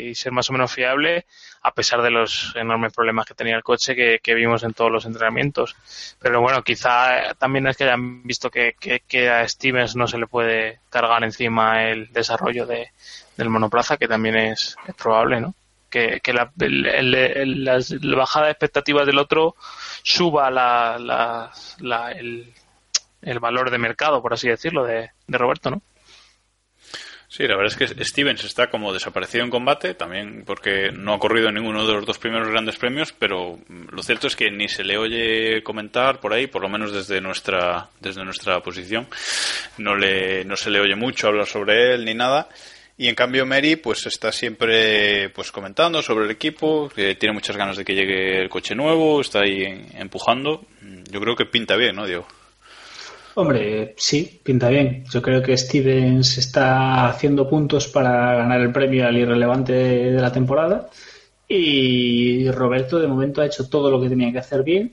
[0.10, 1.26] y ser más o menos fiable
[1.68, 4.90] a pesar de los enormes problemas que tenía el coche que, que vimos en todos
[4.90, 5.76] los entrenamientos.
[6.18, 10.28] Pero bueno, quizá también es que hayan visto que, que, a Stevens no se le
[10.28, 12.92] puede cargar encima el desarrollo de,
[13.36, 15.54] del monoplaza, que también es, probable, ¿no?
[15.90, 19.56] Que, que la, el, el, la bajada de expectativas del otro
[20.04, 20.98] suba la,
[21.80, 25.82] la, el valor de mercado, por así decirlo, de, de Roberto, ¿no?
[27.30, 31.20] Sí, la verdad es que Stevens está como desaparecido en combate, también porque no ha
[31.20, 34.70] corrido ninguno de los dos primeros grandes premios, pero mm, lo cierto es que ni
[34.70, 39.08] se le oye comentar por ahí, por lo menos desde nuestra, desde nuestra posición,
[39.78, 42.48] no, le, no se le oye mucho hablar sobre él ni nada.
[43.00, 47.58] Y en cambio Mary pues está siempre pues comentando sobre el equipo, que tiene muchas
[47.58, 50.66] ganas de que llegue el coche nuevo, está ahí empujando.
[51.12, 52.26] Yo creo que pinta bien, ¿no, Diego?
[53.40, 55.04] Hombre, sí, pinta bien.
[55.12, 60.32] Yo creo que Stevens está haciendo puntos para ganar el premio al irrelevante de la
[60.32, 60.90] temporada.
[61.48, 64.92] Y Roberto, de momento, ha hecho todo lo que tenía que hacer bien.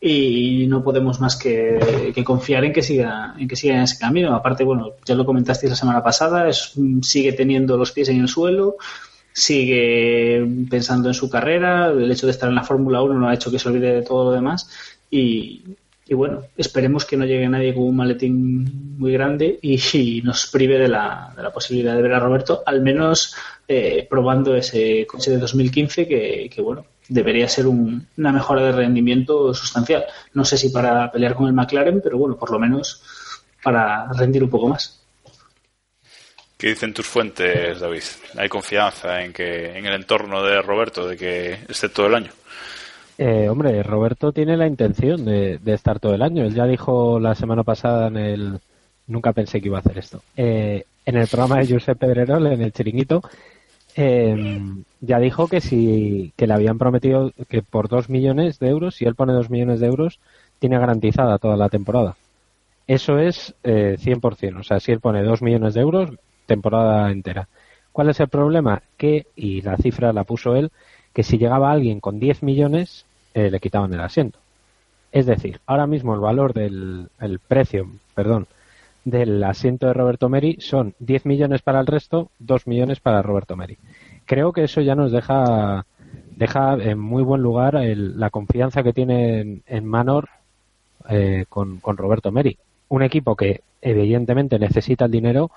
[0.00, 4.32] Y no podemos más que, confiar en que siga en que siga en ese camino.
[4.36, 8.28] Aparte, bueno, ya lo comentasteis la semana pasada, es, sigue teniendo los pies en el
[8.28, 8.76] suelo,
[9.32, 11.88] sigue pensando en su carrera.
[11.88, 14.02] El hecho de estar en la Fórmula 1 no ha hecho que se olvide de
[14.02, 14.70] todo lo demás.
[15.10, 15.62] Y,
[16.12, 20.46] y bueno, esperemos que no llegue nadie con un maletín muy grande y, y nos
[20.46, 23.34] prive de la, de la posibilidad de ver a Roberto, al menos
[23.66, 28.72] eh, probando ese coche de 2015 que, que, bueno, debería ser un- una mejora de
[28.72, 30.04] rendimiento sustancial.
[30.34, 33.02] No sé si para pelear con el McLaren, pero bueno, por lo menos
[33.62, 35.02] para rendir un poco más.
[36.58, 38.02] ¿Qué dicen tus fuentes, David?
[38.36, 42.32] ¿Hay confianza en que en el entorno de Roberto de que esté todo el año?
[43.18, 46.44] Eh, hombre, Roberto tiene la intención de, estar todo el año.
[46.44, 48.60] Él ya dijo la semana pasada en el...
[49.06, 50.22] Nunca pensé que iba a hacer esto.
[50.36, 53.22] Eh, en el programa de Josep Pedrerol, en el chiringuito,
[53.96, 54.60] eh,
[55.00, 59.04] ya dijo que si que le habían prometido que por dos millones de euros, si
[59.04, 60.20] él pone dos millones de euros,
[60.60, 62.16] tiene garantizada toda la temporada.
[62.86, 64.60] Eso es eh, 100%.
[64.60, 66.10] O sea, si él pone dos millones de euros,
[66.46, 67.48] temporada entera.
[67.92, 68.82] ¿Cuál es el problema?
[68.96, 70.70] Que, y la cifra la puso él,
[71.12, 74.38] que si llegaba alguien con 10 millones, eh, le quitaban el asiento.
[75.12, 78.46] Es decir, ahora mismo el valor del el precio, perdón,
[79.04, 83.56] del asiento de Roberto Meri son 10 millones para el resto, 2 millones para Roberto
[83.56, 83.76] Meri.
[84.26, 85.84] Creo que eso ya nos deja
[86.36, 90.28] deja en muy buen lugar el- la confianza que tiene en, en Manor
[91.08, 92.56] eh, con, con Roberto Meri.
[92.88, 95.50] Un equipo que evidentemente necesita el dinero,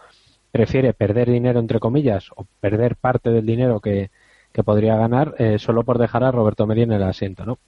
[0.52, 4.10] prefiere perder dinero entre comillas o perder parte del dinero que,
[4.56, 7.60] que podría ganar eh, solo por dejar a Roberto Meri en el asiento, ¿no?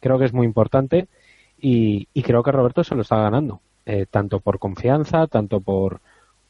[0.00, 1.06] Creo que es muy importante
[1.60, 6.00] y, creo que Roberto se lo está ganando, eh, tanto por confianza, tanto por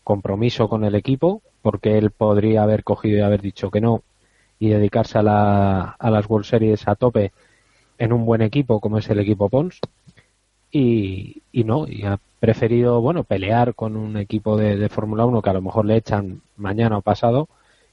[0.04, 4.04] compromiso con el equipo, porque él podría haber cogido y haber dicho que no
[4.60, 7.32] y dedicarse a, la, a las World Series a tope
[7.98, 9.80] en un buen equipo como es el equipo Pons
[10.70, 15.50] y, y no, y ha preferido, bueno, pelear con un equipo de, Fórmula 1 que
[15.50, 17.48] a lo mejor le echan mañana o pasado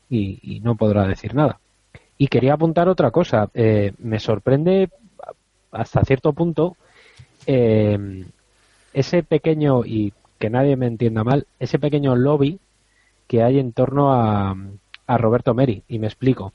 [0.10, 1.60] y no podrá decir nada.
[2.18, 3.50] Y quería apuntar otra cosa.
[3.54, 4.90] Eh, me sorprende
[5.72, 6.76] hasta cierto punto
[7.46, 8.26] eh,
[8.94, 12.60] ese pequeño, y que nadie me entienda mal, ese pequeño lobby
[13.28, 14.56] que hay en torno a,
[15.06, 15.84] a Roberto Meri.
[15.88, 16.54] Y me explico.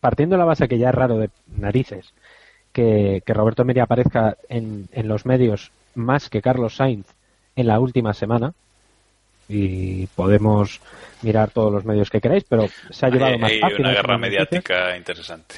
[0.00, 2.12] Partiendo de la base que ya es raro de narices
[2.74, 7.06] que, Roberto Meri aparezca en, en los medios más que Carlos Sainz
[7.56, 8.52] en la última semana,
[9.48, 10.80] y podemos
[11.22, 14.18] mirar todos los medios que queráis, pero se ha llevado hay, más hay una guerra
[14.18, 15.56] mediática interesante.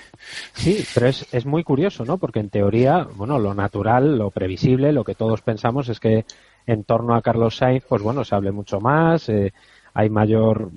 [0.55, 2.19] Sí, pero es, es muy curioso, ¿no?
[2.19, 6.25] Porque en teoría, bueno, lo natural, lo previsible, lo que todos pensamos es que
[6.67, 9.53] en torno a Carlos Sainz, pues bueno, se hable mucho más, eh,
[9.95, 10.71] hay mayor,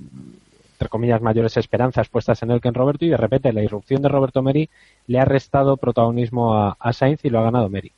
[0.72, 4.02] entre comillas, mayores esperanzas puestas en él que en Roberto y de repente la irrupción
[4.02, 4.68] de Roberto Meri
[5.06, 7.92] le ha restado protagonismo a, a Sainz y lo ha ganado Meri.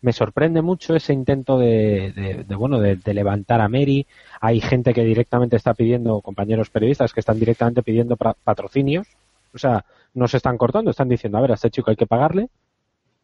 [0.00, 4.06] Me sorprende mucho ese intento de, de- de, bueno de, de levantar a Meri.
[4.40, 9.08] Hay gente que directamente está pidiendo, compañeros periodistas que están directamente pidiendo patrocinios.
[9.54, 9.84] O sea,
[10.14, 12.48] no se están cortando, están diciendo, a ver, a este chico hay que pagarle.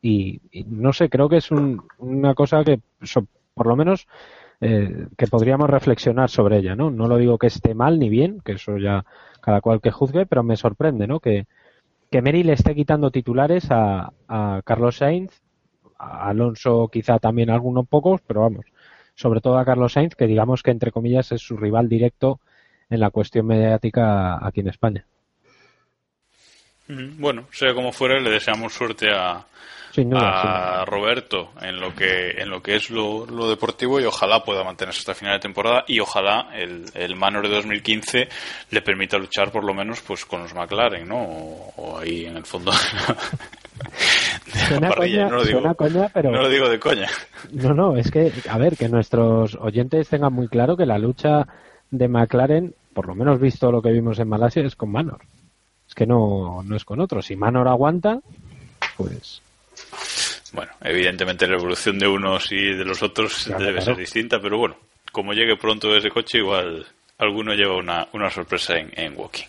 [0.02, 4.06] Y, no sé, creo que es un- una cosa que, so- por lo menos,
[4.60, 6.90] eh, que podríamos reflexionar sobre ella, ¿no?
[6.90, 9.04] No lo digo que esté mal ni bien, que eso ya
[9.40, 11.20] cada cual que juzgue, pero me sorprende, ¿no?
[11.20, 11.46] Que,
[12.10, 15.42] que Meri le esté quitando titulares a, a Carlos Sainz,
[16.04, 18.66] a Alonso quizá también a algunos pocos, pero vamos,
[19.14, 22.40] sobre todo a Carlos Sainz, que digamos que entre comillas es su rival directo
[22.90, 25.06] en la cuestión mediática aquí en España.
[26.86, 29.46] Bueno, sea como fuera, le deseamos suerte a,
[29.96, 30.84] duda.
[30.84, 35.00] Roberto en lo que en lo que es lo, lo deportivo y ojalá pueda mantenerse
[35.00, 38.28] hasta final de temporada y ojalá el, el Manor de 2015
[38.70, 41.22] le permita luchar por lo menos pues con los McLaren, ¿no?
[41.22, 42.72] O, o ahí en el fondo
[44.68, 45.24] Suena parrilla.
[45.24, 47.08] coña, no, lo digo, suena coña, pero no lo digo de coña.
[47.52, 51.46] No, no, es que, a ver, que nuestros oyentes tengan muy claro que la lucha
[51.90, 55.20] de McLaren, por lo menos visto lo que vimos en Malasia, es con Manor.
[55.88, 57.26] Es que no, no es con otros.
[57.26, 58.20] Si Manor aguanta,
[58.96, 59.42] pues
[60.52, 63.86] Bueno, evidentemente la evolución de unos y de los otros Claro, debe claro.
[63.86, 64.76] ser distinta, pero bueno,
[65.12, 66.86] como llegue pronto ese coche, igual
[67.18, 69.44] alguno lleva una, una sorpresa en, en Walking.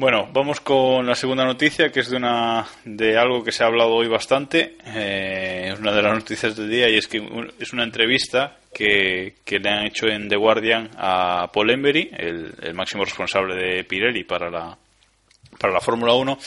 [0.00, 3.66] Bueno, vamos con la segunda noticia, que es de una de algo que se ha
[3.66, 4.78] hablado hoy bastante.
[4.86, 7.22] Eh, es una de las noticias del día y es que
[7.58, 12.50] es una entrevista que, que le han hecho en The Guardian a Paul Embery, el,
[12.62, 14.78] el máximo responsable de Pirelli para la
[15.58, 16.38] para la Fórmula 1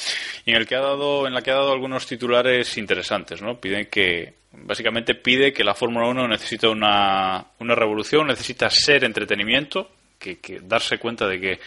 [0.45, 3.59] y en el que ha dado en la que ha dado algunos titulares interesantes, ¿no?
[3.59, 9.91] Piden que básicamente pide que la Fórmula 1 necesita una, una revolución, necesita ser entretenimiento,
[10.17, 11.59] que, que darse cuenta de que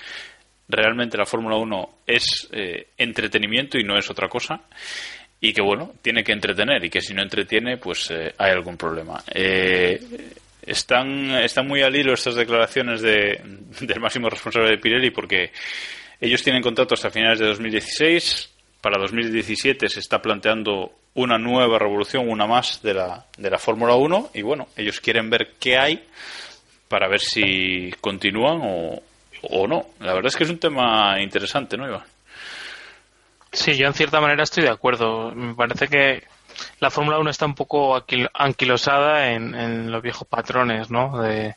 [0.69, 4.63] realmente la Fórmula 1 es eh, entretenimiento y no es otra cosa
[5.41, 8.77] y que bueno, tiene que entretener y que si no entretiene pues eh, hay algún
[8.77, 9.23] problema.
[9.33, 10.01] Eh,
[10.63, 13.41] están, están muy al hilo estas declaraciones de,
[13.81, 15.53] del máximo responsable de Pirelli porque
[16.21, 18.53] ellos tienen contrato hasta finales de 2016.
[18.81, 23.95] Para 2017 se está planteando una nueva revolución, una más de la, de la Fórmula
[23.95, 24.31] 1.
[24.35, 26.05] Y bueno, ellos quieren ver qué hay
[26.89, 29.03] para ver si continúan o,
[29.51, 29.87] o no.
[30.01, 32.05] La verdad es que es un tema interesante, ¿no, Iván?
[33.53, 35.33] Sí, yo en cierta manera estoy de acuerdo.
[35.33, 36.25] Me parece que
[36.81, 38.03] la Fórmula 1 está un poco
[38.35, 41.21] anquilosada en, en los viejos patrones, ¿no?
[41.21, 41.55] De,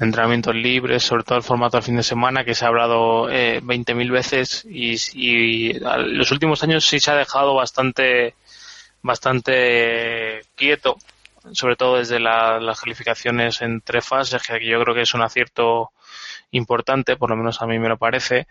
[0.00, 3.60] entrenamientos libres, sobre todo el formato al fin de semana, que se ha hablado eh,
[3.62, 8.34] 20.000 veces y, los últimos años sí se ha dejado bastante,
[9.02, 10.96] bastante quieto,
[11.52, 15.22] sobre todo desde la- las calificaciones en tres fases, que yo creo que es un
[15.22, 15.90] acierto
[16.52, 18.46] importante, por lo menos a mí me lo parece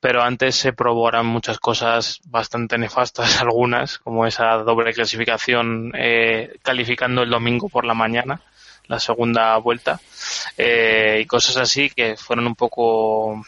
[0.00, 7.22] pero antes se probaron muchas cosas bastante nefastas, algunas, como esa doble clasificación eh, calificando
[7.22, 8.40] el domingo por la mañana,
[8.86, 10.00] la segunda vuelta,
[10.56, 13.44] eh, y cosas así que fueron un poco,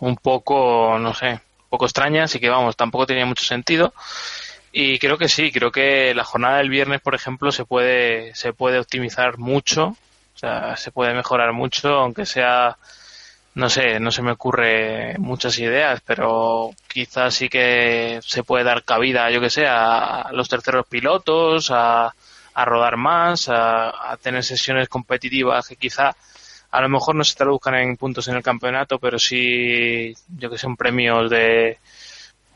[0.00, 3.92] un poco, no sé, un poco extrañas y que vamos, tampoco tenía mucho sentido.
[4.74, 8.54] Y creo que sí, creo que la jornada del viernes, por ejemplo, se puede, se
[8.54, 9.88] puede optimizar mucho,
[10.34, 12.78] o sea, se puede mejorar mucho, aunque sea
[13.54, 18.84] no sé, no se me ocurre muchas ideas, pero quizás sí que se puede dar
[18.84, 22.14] cabida, yo que sé, a los terceros pilotos, a,
[22.54, 26.14] a rodar más, a, a tener sesiones competitivas que quizá
[26.70, 30.56] a lo mejor no se traduzcan en puntos en el campeonato, pero sí, yo que
[30.56, 31.78] sé, un premio de,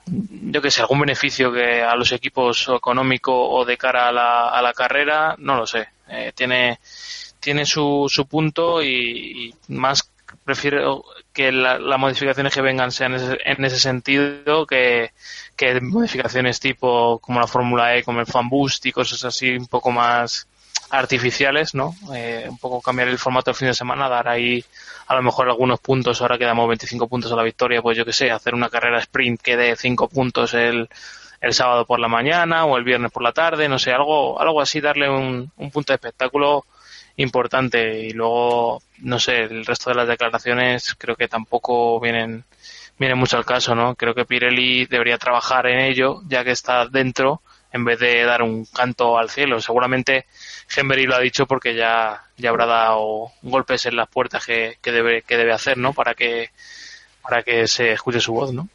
[0.07, 4.49] yo que sé, algún beneficio que a los equipos económico o de cara a la,
[4.49, 5.89] a la carrera, no lo sé.
[6.09, 6.79] Eh, tiene,
[7.41, 10.11] tiene su, su punto y más
[10.45, 15.13] prefiero que la- las modificaciones que vengan sean en ese, en ese sentido que,
[15.83, 19.91] modificaciones tipo como la Fórmula E, como el Fan Boost y cosas así un poco
[19.91, 20.47] más
[20.91, 21.95] artificiales, ¿no?
[22.15, 24.65] Eh, un poco cambiar el formato del fin de semana, dar ahí
[25.09, 28.05] a lo mejor algunos puntos, ahora que damos 25 puntos a la victoria, pues yo
[28.05, 30.89] que sé, hacer una carrera sprint que dé 5 puntos el,
[31.41, 34.61] el sábado por la mañana o el viernes por la tarde, no sé, algo, algo
[34.61, 36.65] así, darle un, un punto de espectáculo
[37.17, 42.45] importante y luego no sé el resto de las declaraciones creo que tampoco vienen
[42.99, 46.87] vienen mucho al caso no creo que Pirelli debería trabajar en ello ya que está
[46.87, 47.41] dentro
[47.77, 49.61] en vez de dar un canto al cielo.
[49.61, 50.27] Seguramente
[50.75, 54.93] Henry lo ha dicho porque ya, ya habrá dado golpes en las puertas que, que
[54.93, 55.93] debe, que debe hacer, ¿no?
[55.93, 56.51] Para que,
[57.23, 58.69] para que se escuche su voz, ¿no?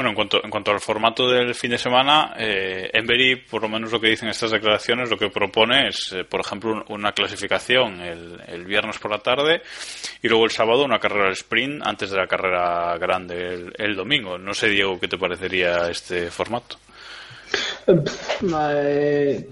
[0.00, 3.68] Bueno, en cuanto, en cuanto al formato del fin de semana, eh, Embery, por lo
[3.68, 7.12] menos lo que dicen estas declaraciones, lo que propone es, eh, por ejemplo, un- una
[7.12, 9.60] clasificación el, viernes por la tarde
[10.22, 13.94] y luego el sábado una carrera al sprint antes de la carrera grande el, el
[13.94, 14.38] domingo.
[14.38, 16.78] No sé, Diego, qué te parecería este formato.
[17.86, 19.46] Eh,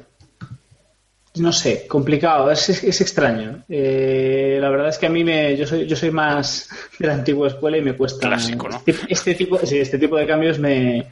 [1.41, 3.64] no sé, complicado, es, es- es extraño.
[3.68, 6.68] Eh, la verdad es que a mí me, yo soy, yo soy más
[6.99, 8.26] de la antigua escuela y me cuesta.
[8.28, 8.82] Clásico, ¿no?
[8.86, 11.07] Este, este tipo, sí, este tipo de cambios me,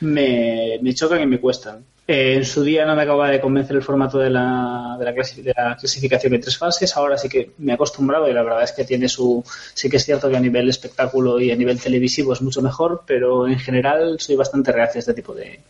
[0.00, 1.84] me, me chocan y me cuestan.
[2.12, 5.54] Eh, en su día no me acaba de convencer el formato de la, de, de
[5.56, 6.94] la clasificación de tres fases.
[6.94, 9.42] Ahora sí que me he acostumbrado y la verdad es que tiene su.
[9.72, 13.04] Sí que es cierto que a nivel espectáculo y a nivel televisivo es mucho mejor,
[13.06, 15.60] pero en general soy bastante reacio a este tipo de,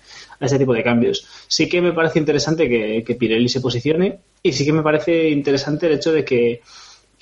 [0.41, 1.25] a este tipo de cambios.
[1.47, 5.29] Sí que me parece interesante que, que Pirelli se posicione y sí que me parece
[5.29, 6.61] interesante el hecho de que,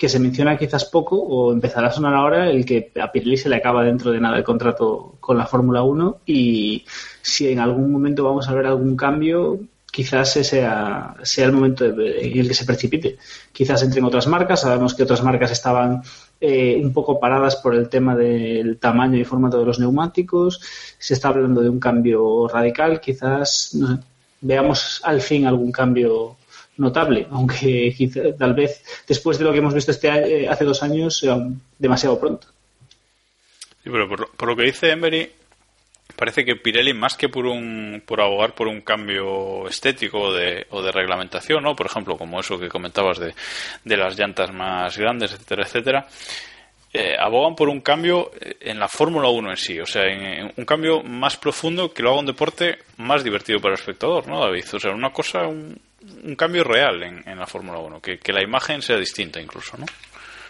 [0.01, 3.49] que se menciona quizás poco o empezará a sonar ahora el que a Pirelli se
[3.49, 6.83] le acaba dentro de nada el contrato con la Fórmula 1 y
[7.21, 9.59] si en algún momento vamos a ver algún cambio
[9.91, 13.19] quizás ese sea, sea el momento en el que se precipite.
[13.51, 16.01] Quizás entren otras marcas, sabemos que otras marcas estaban
[16.39, 20.61] eh, un poco paradas por el tema del tamaño y formato de los neumáticos,
[20.97, 23.77] se está hablando de un cambio radical, quizás
[24.41, 26.37] veamos al fin algún cambio
[26.77, 27.93] notable, aunque
[28.37, 30.07] tal vez después de lo que hemos visto este
[30.43, 31.37] eh, hace dos años sea
[31.77, 32.47] demasiado pronto.
[33.83, 35.31] Pero por, lo- que dice Emery,
[36.15, 40.81] parece que Pirelli, más que por un por abogar por un cambio estético de, o
[40.81, 41.75] de reglamentación, ¿no?
[41.75, 43.33] por ejemplo, como eso que comentabas de,
[43.83, 46.07] de las llantas más grandes, etcétera, etcétera,
[46.93, 50.51] eh, abogan por un cambio eh, en la Fórmula 1 en sí, o sea, en
[50.55, 54.41] un cambio más profundo que lo haga un deporte más divertido para el espectador, ¿no,
[54.41, 54.65] David?
[54.73, 55.79] O sea, una cosa, un,
[56.23, 59.85] un cambio real en, la Fórmula 1, que, la imagen sea distinta incluso, ¿no?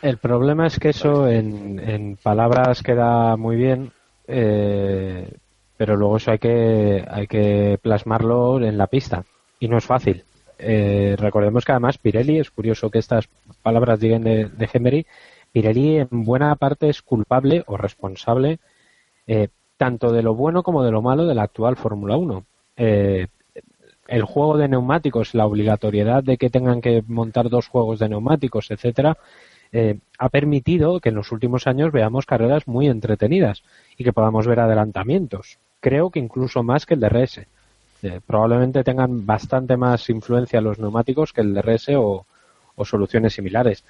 [0.02, 3.92] El problema es que eso en, palabras queda muy bien,
[4.28, 5.30] eh,
[5.78, 9.24] pero luego eso hay que, hay que plasmarlo en la pista
[9.60, 10.24] y no es fácil.
[10.58, 13.28] Eh, recordemos que además Pirelli, es curioso que estas
[13.62, 15.06] palabras digan de, de
[15.52, 18.60] Pirelli en buena parte es culpable o responsable
[19.28, 22.46] eh, tanto de lo bueno como de lo malo de la actual Fórmula 1.
[22.78, 23.28] Eh,
[24.12, 28.70] el juego de neumáticos, la obligatoriedad de que tengan que montar dos juegos de neumáticos,
[28.70, 29.18] etcétera,
[29.72, 33.64] eh, ha permitido que en los últimos años veamos carreras muy entretenidas
[33.98, 35.60] y que podamos ver adelantamientos.
[35.80, 37.46] Creo que incluso más que el DRS.
[38.04, 42.26] Eh, probablemente tengan bastante más influencia los neumáticos que el DRS o,
[42.76, 43.86] o soluciones similares.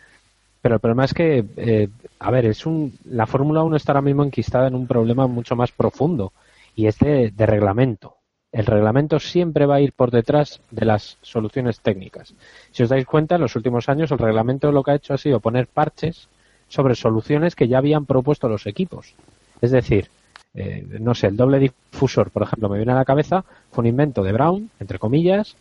[0.62, 4.04] Pero el problema es que, eh, a ver, es un, la Fórmula 1 está ahora
[4.04, 6.32] mismo enquistada en un problema mucho más profundo
[6.76, 8.21] y es de, de reglamento.
[8.52, 12.34] El reglamento siempre va a ir por detrás de las soluciones técnicas.
[12.72, 15.18] Si os dais cuenta, en los últimos años el reglamento lo que ha hecho ha
[15.18, 16.28] sido poner parches
[16.68, 19.14] sobre soluciones que ya habían propuesto los equipos.
[19.62, 20.10] Es decir,
[20.54, 23.88] eh, no sé, el doble difusor, por ejemplo, me viene a la cabeza, fue un
[23.88, 25.56] invento de Brown, entre comillas,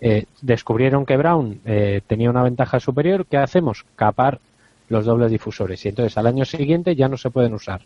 [0.00, 3.86] eh, descubrieron que Brown eh, tenía una ventaja superior, ¿qué hacemos?
[3.96, 4.40] Capar
[4.88, 7.80] los dobles difusores y entonces al año siguiente ya no se pueden usar.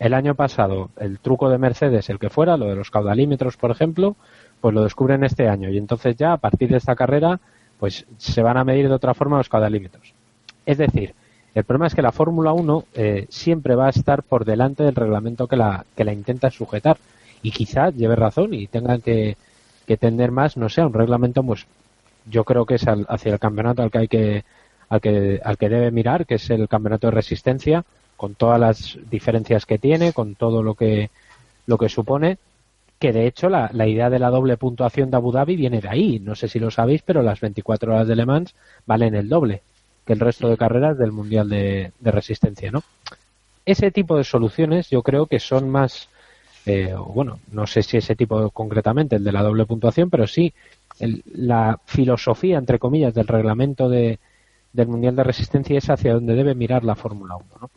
[0.00, 3.70] El año pasado, el truco de Mercedes, el que fuera, lo de los caudalímetros, por
[3.70, 4.16] ejemplo,
[4.60, 7.38] pues lo descubren este año y entonces ya a partir de esta carrera,
[7.78, 10.12] pues se van a medir de otra forma los caudalímetros.
[10.66, 11.14] Es decir,
[11.54, 14.94] el problema es que la Fórmula 1 eh, siempre va a estar por delante del
[14.94, 16.96] reglamento que la, que la intenta sujetar
[17.42, 19.36] y quizá lleve razón y tengan que,
[19.86, 21.66] que tender más, no sé, un reglamento, pues
[22.26, 24.44] yo creo que es al- hacia el campeonato al que hay que
[24.88, 27.84] al que al que debe mirar, que es el campeonato de resistencia,
[28.20, 31.08] con todas las diferencias que tiene, con todo lo que
[31.64, 32.36] lo que supone,
[32.98, 35.88] que de hecho la, la idea de la doble puntuación de Abu Dhabi viene de
[35.88, 36.18] ahí.
[36.18, 38.54] No sé si lo sabéis, pero las 24 horas de Le Mans
[38.84, 39.62] valen el doble
[40.04, 42.82] que el resto de carreras del Mundial de, Resistencia, ¿no?
[43.64, 46.08] Ese tipo de soluciones yo creo que son más,
[46.66, 50.52] eh, bueno, no sé si ese tipo concretamente, el de la doble puntuación, pero sí
[50.98, 54.18] el- la filosofía, entre comillas, del reglamento de,
[54.74, 57.70] del Mundial de Resistencia es hacia donde debe mirar la Fórmula 1, ¿no?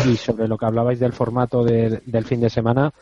[0.00, 2.92] Y sobre lo que hablabais del formato de- del fin de semana,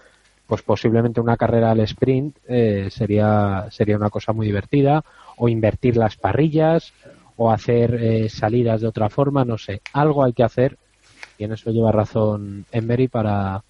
[0.46, 5.02] pues posiblemente una carrera al sprint eh, sería, sería una cosa muy divertida,
[5.36, 6.94] o invertir las parrillas,
[7.36, 10.78] o hacer eh, salidas de otra forma, no sé, algo hay que hacer,
[11.36, 13.64] y en eso lleva razón Emery para,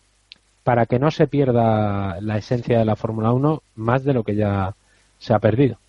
[0.65, 4.37] para que no se pierda la esencia de la Fórmula 1 más de lo que
[4.37, 4.77] ya
[5.19, 5.81] se ha perdido.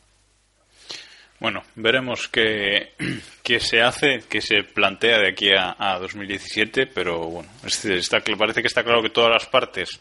[1.39, 2.93] Bueno, veremos qué,
[3.43, 8.61] qué se hace, qué se plantea de aquí a, a 2017, pero bueno, está, parece
[8.61, 9.99] que está claro que todas las partes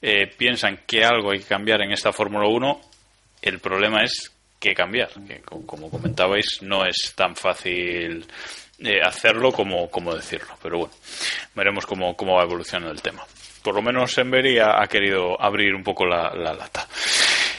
[0.00, 2.80] eh, piensan que algo hay que cambiar en esta Fórmula 1.
[3.42, 8.26] El problema es qué cambiar, que co- como comentabais no es tan fácil
[8.80, 10.94] eh, hacerlo como, como decirlo, pero bueno,
[11.54, 13.24] veremos cómo, cómo va evolucionando el tema.
[13.62, 16.88] Por lo menos Embery ha, ha querido abrir un poco la, la lata.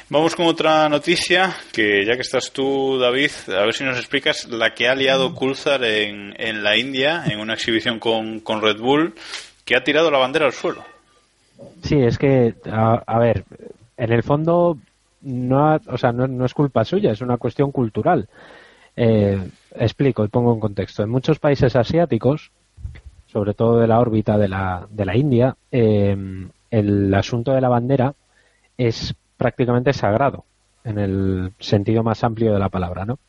[0.10, 4.48] Vamos con otra noticia, que ya que estás tú, David, a ver si nos explicas
[4.50, 8.80] la que ha liado Coulthard en, en la India, en una exhibición con, con Red
[8.80, 9.16] Bull,
[9.66, 10.84] que ha tirado la bandera al suelo.
[11.82, 13.46] Sí, es que, a, a ver,
[13.98, 14.78] en el fondo
[15.22, 18.28] no, ha- o sea, no, no es culpa suya, es una cuestión cultural.
[18.96, 19.40] Eh,
[19.76, 21.02] explico y pongo en contexto.
[21.02, 22.52] En muchos países asiáticos,
[23.32, 26.16] sobre todo de la órbita de la, de la India, eh,
[26.70, 28.14] el asunto de la bandera
[28.78, 30.46] es prácticamente sagrado,
[30.86, 33.20] en el sentido más amplio de la palabra, ¿no?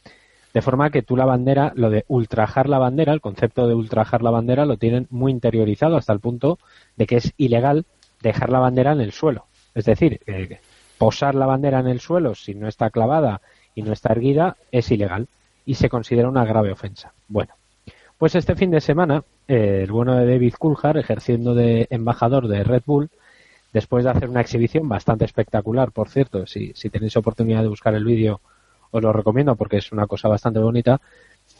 [0.52, 4.22] De forma que tú la bandera, lo de ultrajar la bandera, el concepto de ultrajar
[4.22, 6.60] la bandera lo tienen muy interiorizado hasta el punto
[6.96, 7.84] de que es ilegal
[8.22, 9.46] dejar la bandera en el suelo.
[9.74, 10.60] Es decir, eh,
[10.98, 13.40] posar la bandera en el suelo si no está clavada
[13.74, 15.26] y no está erguida es ilegal
[15.66, 17.12] y se considera una grave ofensa.
[17.26, 17.54] Bueno,
[18.16, 22.62] pues este fin de semana, eh, el bueno de David Coulthard, ejerciendo de embajador de
[22.62, 23.10] Red Bull,
[23.74, 28.04] después de hacer una exhibición bastante espectacular, por cierto, si, tenéis oportunidad de buscar el
[28.04, 28.40] vídeo,
[28.92, 31.00] os lo recomiendo porque es una cosa bastante bonita,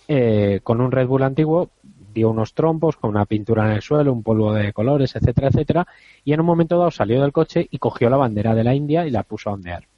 [0.06, 1.70] eh, con un Red Bull antiguo,
[2.14, 5.88] dio unos trompos con una pintura en el suelo, un polvo de colores, etcétera, etcétera,
[6.24, 9.04] y en un momento dado salió del coche y cogió la bandera de la India
[9.04, 9.88] y la puso a ondear.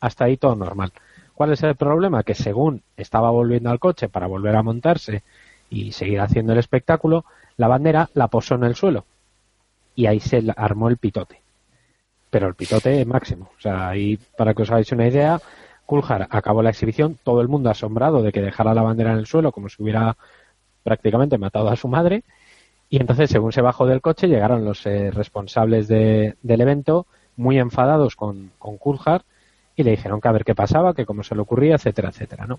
[0.00, 0.92] Hasta ahí todo normal.
[1.34, 2.22] ¿Cuál es el problema?
[2.22, 5.22] Que según estaba volviendo al coche para volver a montarse
[5.68, 7.26] y seguir haciendo el espectáculo,
[7.58, 9.04] la bandera la posó en el suelo.
[9.94, 11.45] Y ahí se armó el pitote.
[12.30, 13.50] Pero el pitote máximo.
[13.56, 15.40] O sea, ahí, para que os hagáis una idea,
[15.86, 19.26] Coulthard acabó la exhibición, todo el mundo asombrado de que dejara la bandera en el
[19.26, 20.16] suelo como si hubiera
[20.82, 22.24] prácticamente matado a su madre.
[22.88, 27.06] Y entonces, según se bajó del coche, llegaron los eh, responsables de- del evento
[27.36, 29.22] muy enfadados con, con Coulthard
[29.74, 32.46] y le dijeron que a ver qué pasaba, que cómo se le ocurría, etcétera, etcétera,
[32.46, 32.58] ¿no?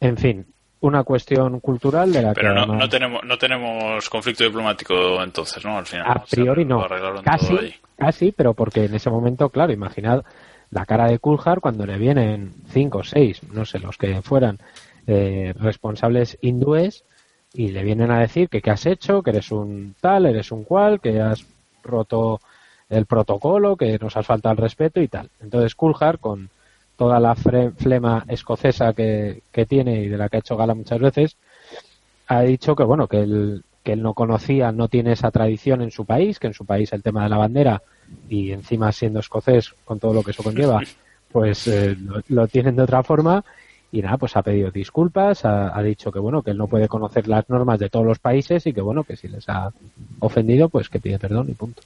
[0.00, 0.46] En fin,
[0.80, 5.22] una cuestión cultural de la Pero que no, además- no tenemos no tenemos conflicto diplomático
[5.22, 5.76] entonces, ¿no?
[5.78, 6.06] Al final.
[6.06, 6.86] a O sea, priori no.
[7.22, 10.24] Casi, casi, pero porque en ese momento, claro, imaginad
[10.70, 14.58] la cara de Coulthard cuando le vienen cinco, seis, no sé, los que fueran
[15.06, 17.04] eh, responsables hindúes
[17.52, 20.62] y le vienen a decir que qué has hecho, que eres un tal, eres un
[20.64, 21.44] cual, que has
[21.82, 22.40] roto
[22.88, 25.28] el protocolo, que nos has faltado el respeto y tal.
[25.40, 26.48] Entonces Coulthard, con
[27.00, 31.00] toda la flema escocesa que, que tiene y de la que ha hecho gala muchas
[31.00, 31.38] veces,
[32.26, 35.92] ha dicho que bueno que él que él no conocía no tiene esa tradición en
[35.92, 37.80] su país que en su país el tema de la bandera
[38.28, 40.82] y encima siendo escocés con todo lo que eso conlleva
[41.32, 43.42] pues eh, lo, lo tienen de otra forma
[43.90, 46.86] y nada pues ha pedido disculpas ha, ha dicho que bueno que él no puede
[46.86, 49.72] conocer las normas de todos los países y que bueno que si les ha
[50.18, 51.80] ofendido pues que pide perdón y punto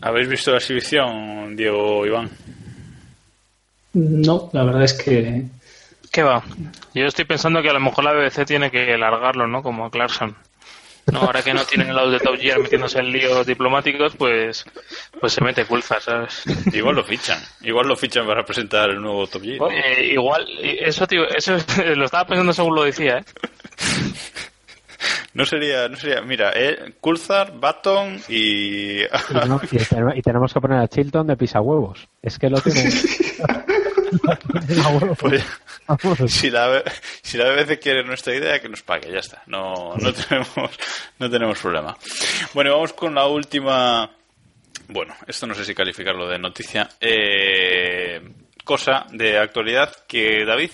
[0.00, 2.28] ¿Habéis visto la exhibición, Diego Iván?
[3.92, 5.44] No, la verdad es que
[6.10, 6.42] ¿Qué va?
[6.94, 9.62] Yo estoy pensando que a lo mejor la BBC tiene que largarlo, ¿no?
[9.62, 10.34] Como a Clarkson.
[11.12, 14.64] No, ahora que no tienen el lado de Top Gear metiéndose en líos diplomáticos, pues
[15.20, 16.42] pues se mete Coulthard, ¿sabes?
[16.72, 17.40] Igual lo fichan.
[17.62, 19.72] Igual lo fichan para presentar el nuevo Top Gear.
[19.72, 21.56] Eh, igual, eso, tío, eso
[21.96, 23.24] lo estaba pensando según lo decía, ¿eh?
[25.34, 29.02] No sería, no sería, mira, eh, Coulthard, Baton y...
[29.02, 29.06] y,
[29.46, 32.90] no- y tenemos- y tenemos que poner a Chilton de pisahuevos es que lo tiene.
[35.20, 35.42] Pues,
[36.32, 36.82] si la,
[37.22, 39.42] si la BBC quiere nuestra idea, que nos pague, ya está.
[39.46, 40.70] No, no tenemos,
[41.18, 41.96] no tenemos problema.
[42.54, 44.10] Bueno, vamos con la última.
[44.88, 46.88] Bueno, esto no sé si calificarlo de noticia.
[47.00, 48.20] Eh,
[48.64, 50.70] cosa de actualidad que David.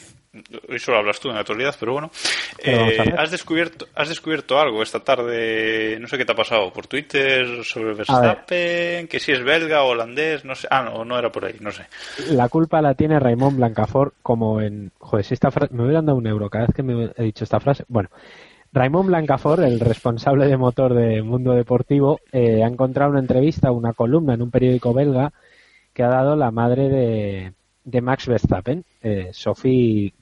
[0.69, 2.11] Hoy solo hablas tú en actualidad, pero bueno.
[2.59, 6.33] ¿Qué vamos a Eh, has descubierto, has descubierto algo esta tarde, no sé qué te
[6.33, 10.67] ha pasado por Twitter sobre Verstappen, que si es belga o holandés, no sé.
[10.71, 11.87] Ah, no, no era por ahí, no sé.
[12.31, 16.19] la culpa la tiene Raymond Blancafort como en joder si esta frase me hubieran dado
[16.19, 18.11] un euro cada vez que me he dicho esta frase bueno
[18.73, 23.93] Raymond Blancafort el responsable de motor de Mundo Deportivo eh, ha encontrado una entrevista una
[23.93, 25.33] columna en un periódico belga
[25.93, 27.53] que ha dado la madre de,
[27.85, 30.13] de Max Verstappen eh, Sophie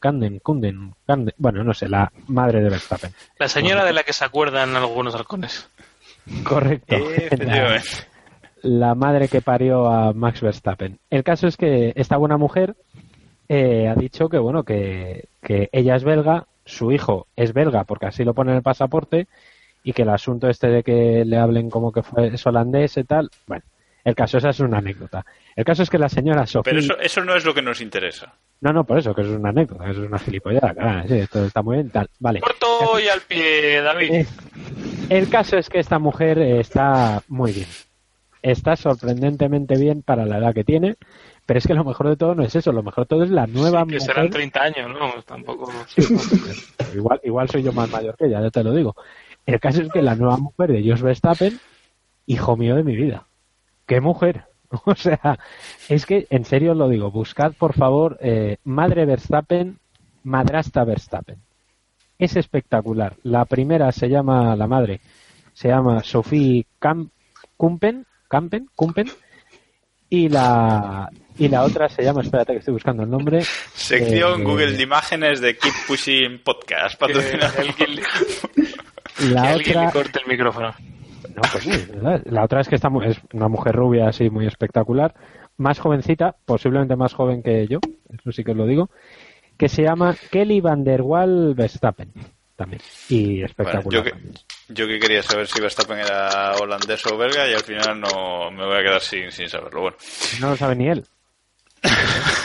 [0.00, 4.12] Kanden, Kunden, Kanden- bueno no sé la madre de Verstappen La señora de la que
[4.12, 5.68] se acuerdan algunos halcones.
[6.44, 6.96] correcto
[7.38, 7.82] La-
[8.62, 10.98] la madre que parió a Max Verstappen.
[11.10, 12.74] El caso es que esta buena mujer
[13.48, 18.06] eh, ha dicho que bueno que, que ella es belga, su hijo es belga porque
[18.06, 19.26] así lo pone en el pasaporte
[19.82, 23.04] y que el asunto este de que le hablen como que fue es holandés y
[23.04, 23.62] tal, bueno,
[24.04, 25.24] El caso, esa es una anécdota.
[25.56, 26.72] El caso es que la señora Sofía...
[26.72, 28.34] Pero eso, eso no es lo que nos interesa.
[28.60, 31.14] No, no, por eso, que eso es una anécdota, eso es una gilipollada, claro, sí,
[31.14, 32.08] esto está muy bien, tal.
[32.18, 32.40] Vale.
[32.40, 34.12] Corto y al pie, David.
[34.12, 34.26] Eh,
[35.08, 37.66] el caso es que esta mujer está muy bien.
[38.42, 40.96] Está sorprendentemente bien para la edad que tiene,
[41.46, 43.30] pero es que lo mejor de todo no es eso, lo mejor de todo es
[43.30, 44.00] la nueva Sí, que mujer.
[44.14, 45.22] serán 30 años, ¿no?
[45.22, 45.72] Tampoco.
[46.94, 48.94] igual, igual soy yo más mayor que ella, ya te lo digo.
[49.46, 51.58] El caso es que la nueva mujer de Jos Verstappen,
[52.26, 53.26] hijo mío de mi vida.
[53.86, 54.44] ¡Qué mujer!
[54.86, 55.38] O sea,
[55.88, 59.78] es que en serio os lo digo, buscad por favor eh, Madre Verstappen,
[60.24, 61.36] Madrasta Verstappen.
[62.18, 63.14] Es espectacular.
[63.22, 65.00] La primera se llama, la madre,
[65.52, 67.10] se llama Sophie Cam-
[67.56, 69.08] Kumpen, Campen, Kumpen,
[70.10, 71.08] y la,
[71.38, 73.42] y la otra se llama, espérate que estoy buscando el nombre.
[73.74, 76.98] Sección eh, Google de imágenes de Keep Pushing Podcast.
[76.98, 77.52] patrocinado
[79.30, 80.74] La que alguien otra, le corte el micrófono.
[81.34, 81.70] No, pues sí.
[82.26, 85.14] La otra es que está mu- es una mujer rubia así muy espectacular,
[85.56, 87.78] más jovencita, posiblemente más joven que yo,
[88.12, 88.90] eso sí que os lo digo,
[89.58, 92.12] que se llama Kelly Van der Waal Verstappen
[92.56, 93.92] también y Bueno, espectacular.
[93.92, 94.12] yo, que,
[94.68, 98.64] yo que quería saber si Verstappen era holandés o belga y al final no me
[98.64, 99.80] voy a quedar sin, sin saberlo.
[99.82, 99.96] Bueno.
[100.40, 101.04] No lo sabe ni él.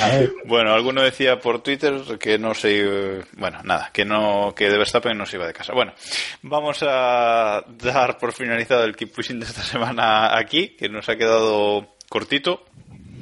[0.44, 5.16] Bueno, alguno decía por Twitter que no se bueno, nada, que no que de Verstappen
[5.16, 5.72] no se iba de casa.
[5.72, 5.92] Bueno,
[6.42, 11.16] vamos a dar por finalizado el Keep Pushing de esta semana aquí, que nos ha
[11.16, 12.64] quedado cortito.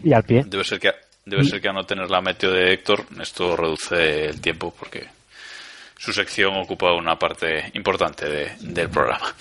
[0.02, 0.44] y al pie.
[0.46, 0.92] Debe ser que
[1.24, 5.06] debe ser que a no tener la meteo de Héctor, esto reduce el tiempo porque
[5.98, 9.34] su sección ocupa una parte importante de- del programa.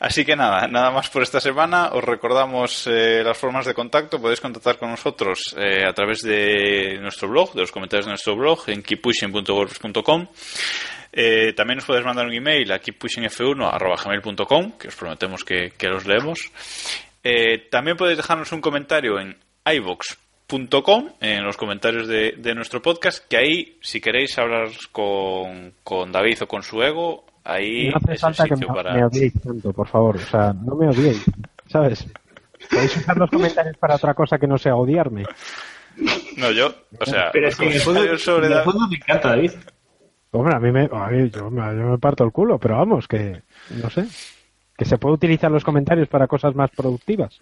[0.00, 1.90] Así que nada, nada más por esta semana.
[1.92, 4.20] Os recordamos eh, las formas de contacto.
[4.20, 8.36] Podéis contactar con nosotros eh, a través de nuestro blog, de los comentarios de nuestro
[8.36, 10.28] blog en keeppushing.wordpress.com.
[11.12, 16.06] Eh, también nos podéis mandar un email a keeppushingf1.gmail.com, que os prometemos que, que los
[16.06, 16.50] leemos.
[17.70, 19.36] También podéis dejarnos un comentario en
[20.48, 26.12] iVox.com, en los comentarios de, de nuestro podcast, que ahí, si queréis hablar con, con
[26.12, 28.94] David o con su ego, ahí No hace es el falta que me, para...
[28.94, 30.16] me odiéis tanto, por favor.
[30.16, 31.24] O sea, no me odiéis,
[31.68, 32.06] ¿sabes?
[32.70, 35.24] Podéis usar los comentarios para otra cosa que no sea odiarme.
[36.36, 38.70] No, yo, o sea, Pero es que en el fondo, comentarios sobre en el David-
[38.70, 39.50] fondo me encanta, David.
[40.32, 43.08] Hombre, a mí me, a mí, yo, me- yo me parto el culo, pero vamos,
[43.08, 44.04] que no sé.
[44.76, 47.40] Que se puede utilizar los comentarios para cosas más productivas.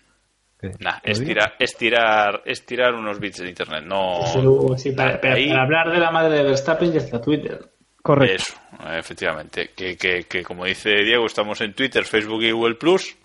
[0.80, 4.24] Nah, es tirar, es tirar, es tirar unos bits de internet, no...
[4.24, 7.61] Eso, sí, para, para hablar de la madre de Verstappen ya está Twitter.
[8.05, 8.34] Correcto.
[8.34, 8.55] Eso,
[8.98, 9.70] efectivamente.
[9.74, 13.16] Que, que, que como dice Diego, estamos en Twitter, Facebook y Google Plus.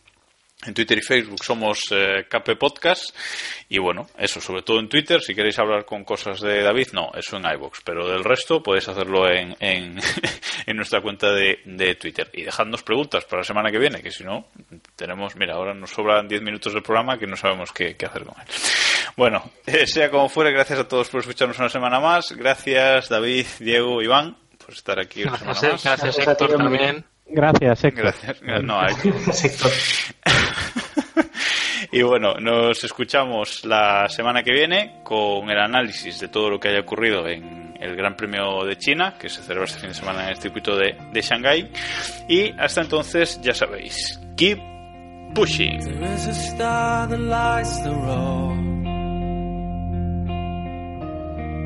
[0.65, 3.15] En Twitter y Facebook somos eh, KP Podcast.
[3.69, 5.21] Y bueno, eso, sobre todo en Twitter.
[5.21, 7.79] Si queréis hablar con cosas de David, no, eso en iBox.
[7.85, 9.97] Pero del resto podéis hacerlo en, en,
[10.65, 12.29] en nuestra cuenta de, de Twitter.
[12.33, 14.47] Y dejadnos preguntas para la semana que viene, que si no,
[14.97, 18.25] tenemos, mira, ahora nos sobran 10 minutos del programa que no sabemos qué, qué hacer
[18.25, 18.47] con él.
[19.15, 22.33] Bueno, eh, sea como fuere, gracias a todos por escucharnos una semana más.
[22.33, 25.61] Gracias, David, Diego, Iván, por estar aquí una semana más.
[25.61, 27.05] gracias Gracias Héctor también.
[27.31, 28.03] Gracias, Héctor.
[28.03, 28.41] Gracias.
[28.63, 29.71] No, Héctor.
[31.91, 36.69] Y bueno, nos escuchamos la semana que viene con el análisis de todo lo que
[36.69, 40.23] haya ocurrido en el Gran Premio de China, que se celebra este fin de semana
[40.23, 41.71] en el circuito de, de Shanghái.
[42.27, 44.59] Y hasta entonces, ya sabéis, keep
[45.33, 45.79] pushing.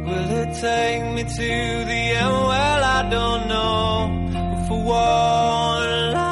[0.05, 2.29] Will it take me to the end?
[2.29, 4.67] Well, I don't know.
[4.67, 6.22] For one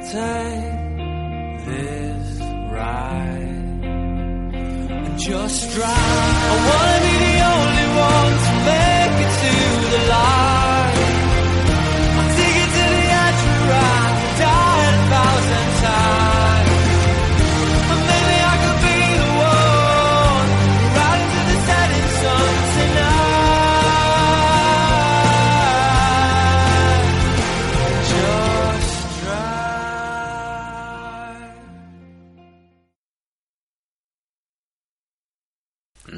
[0.00, 2.40] I'll take this
[2.72, 5.90] ride and just drive.
[5.92, 9.79] I wanna be the only one to make it to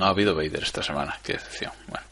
[0.03, 1.71] No ha habido Vader esta semana, qué decepción.
[1.87, 2.05] Bueno.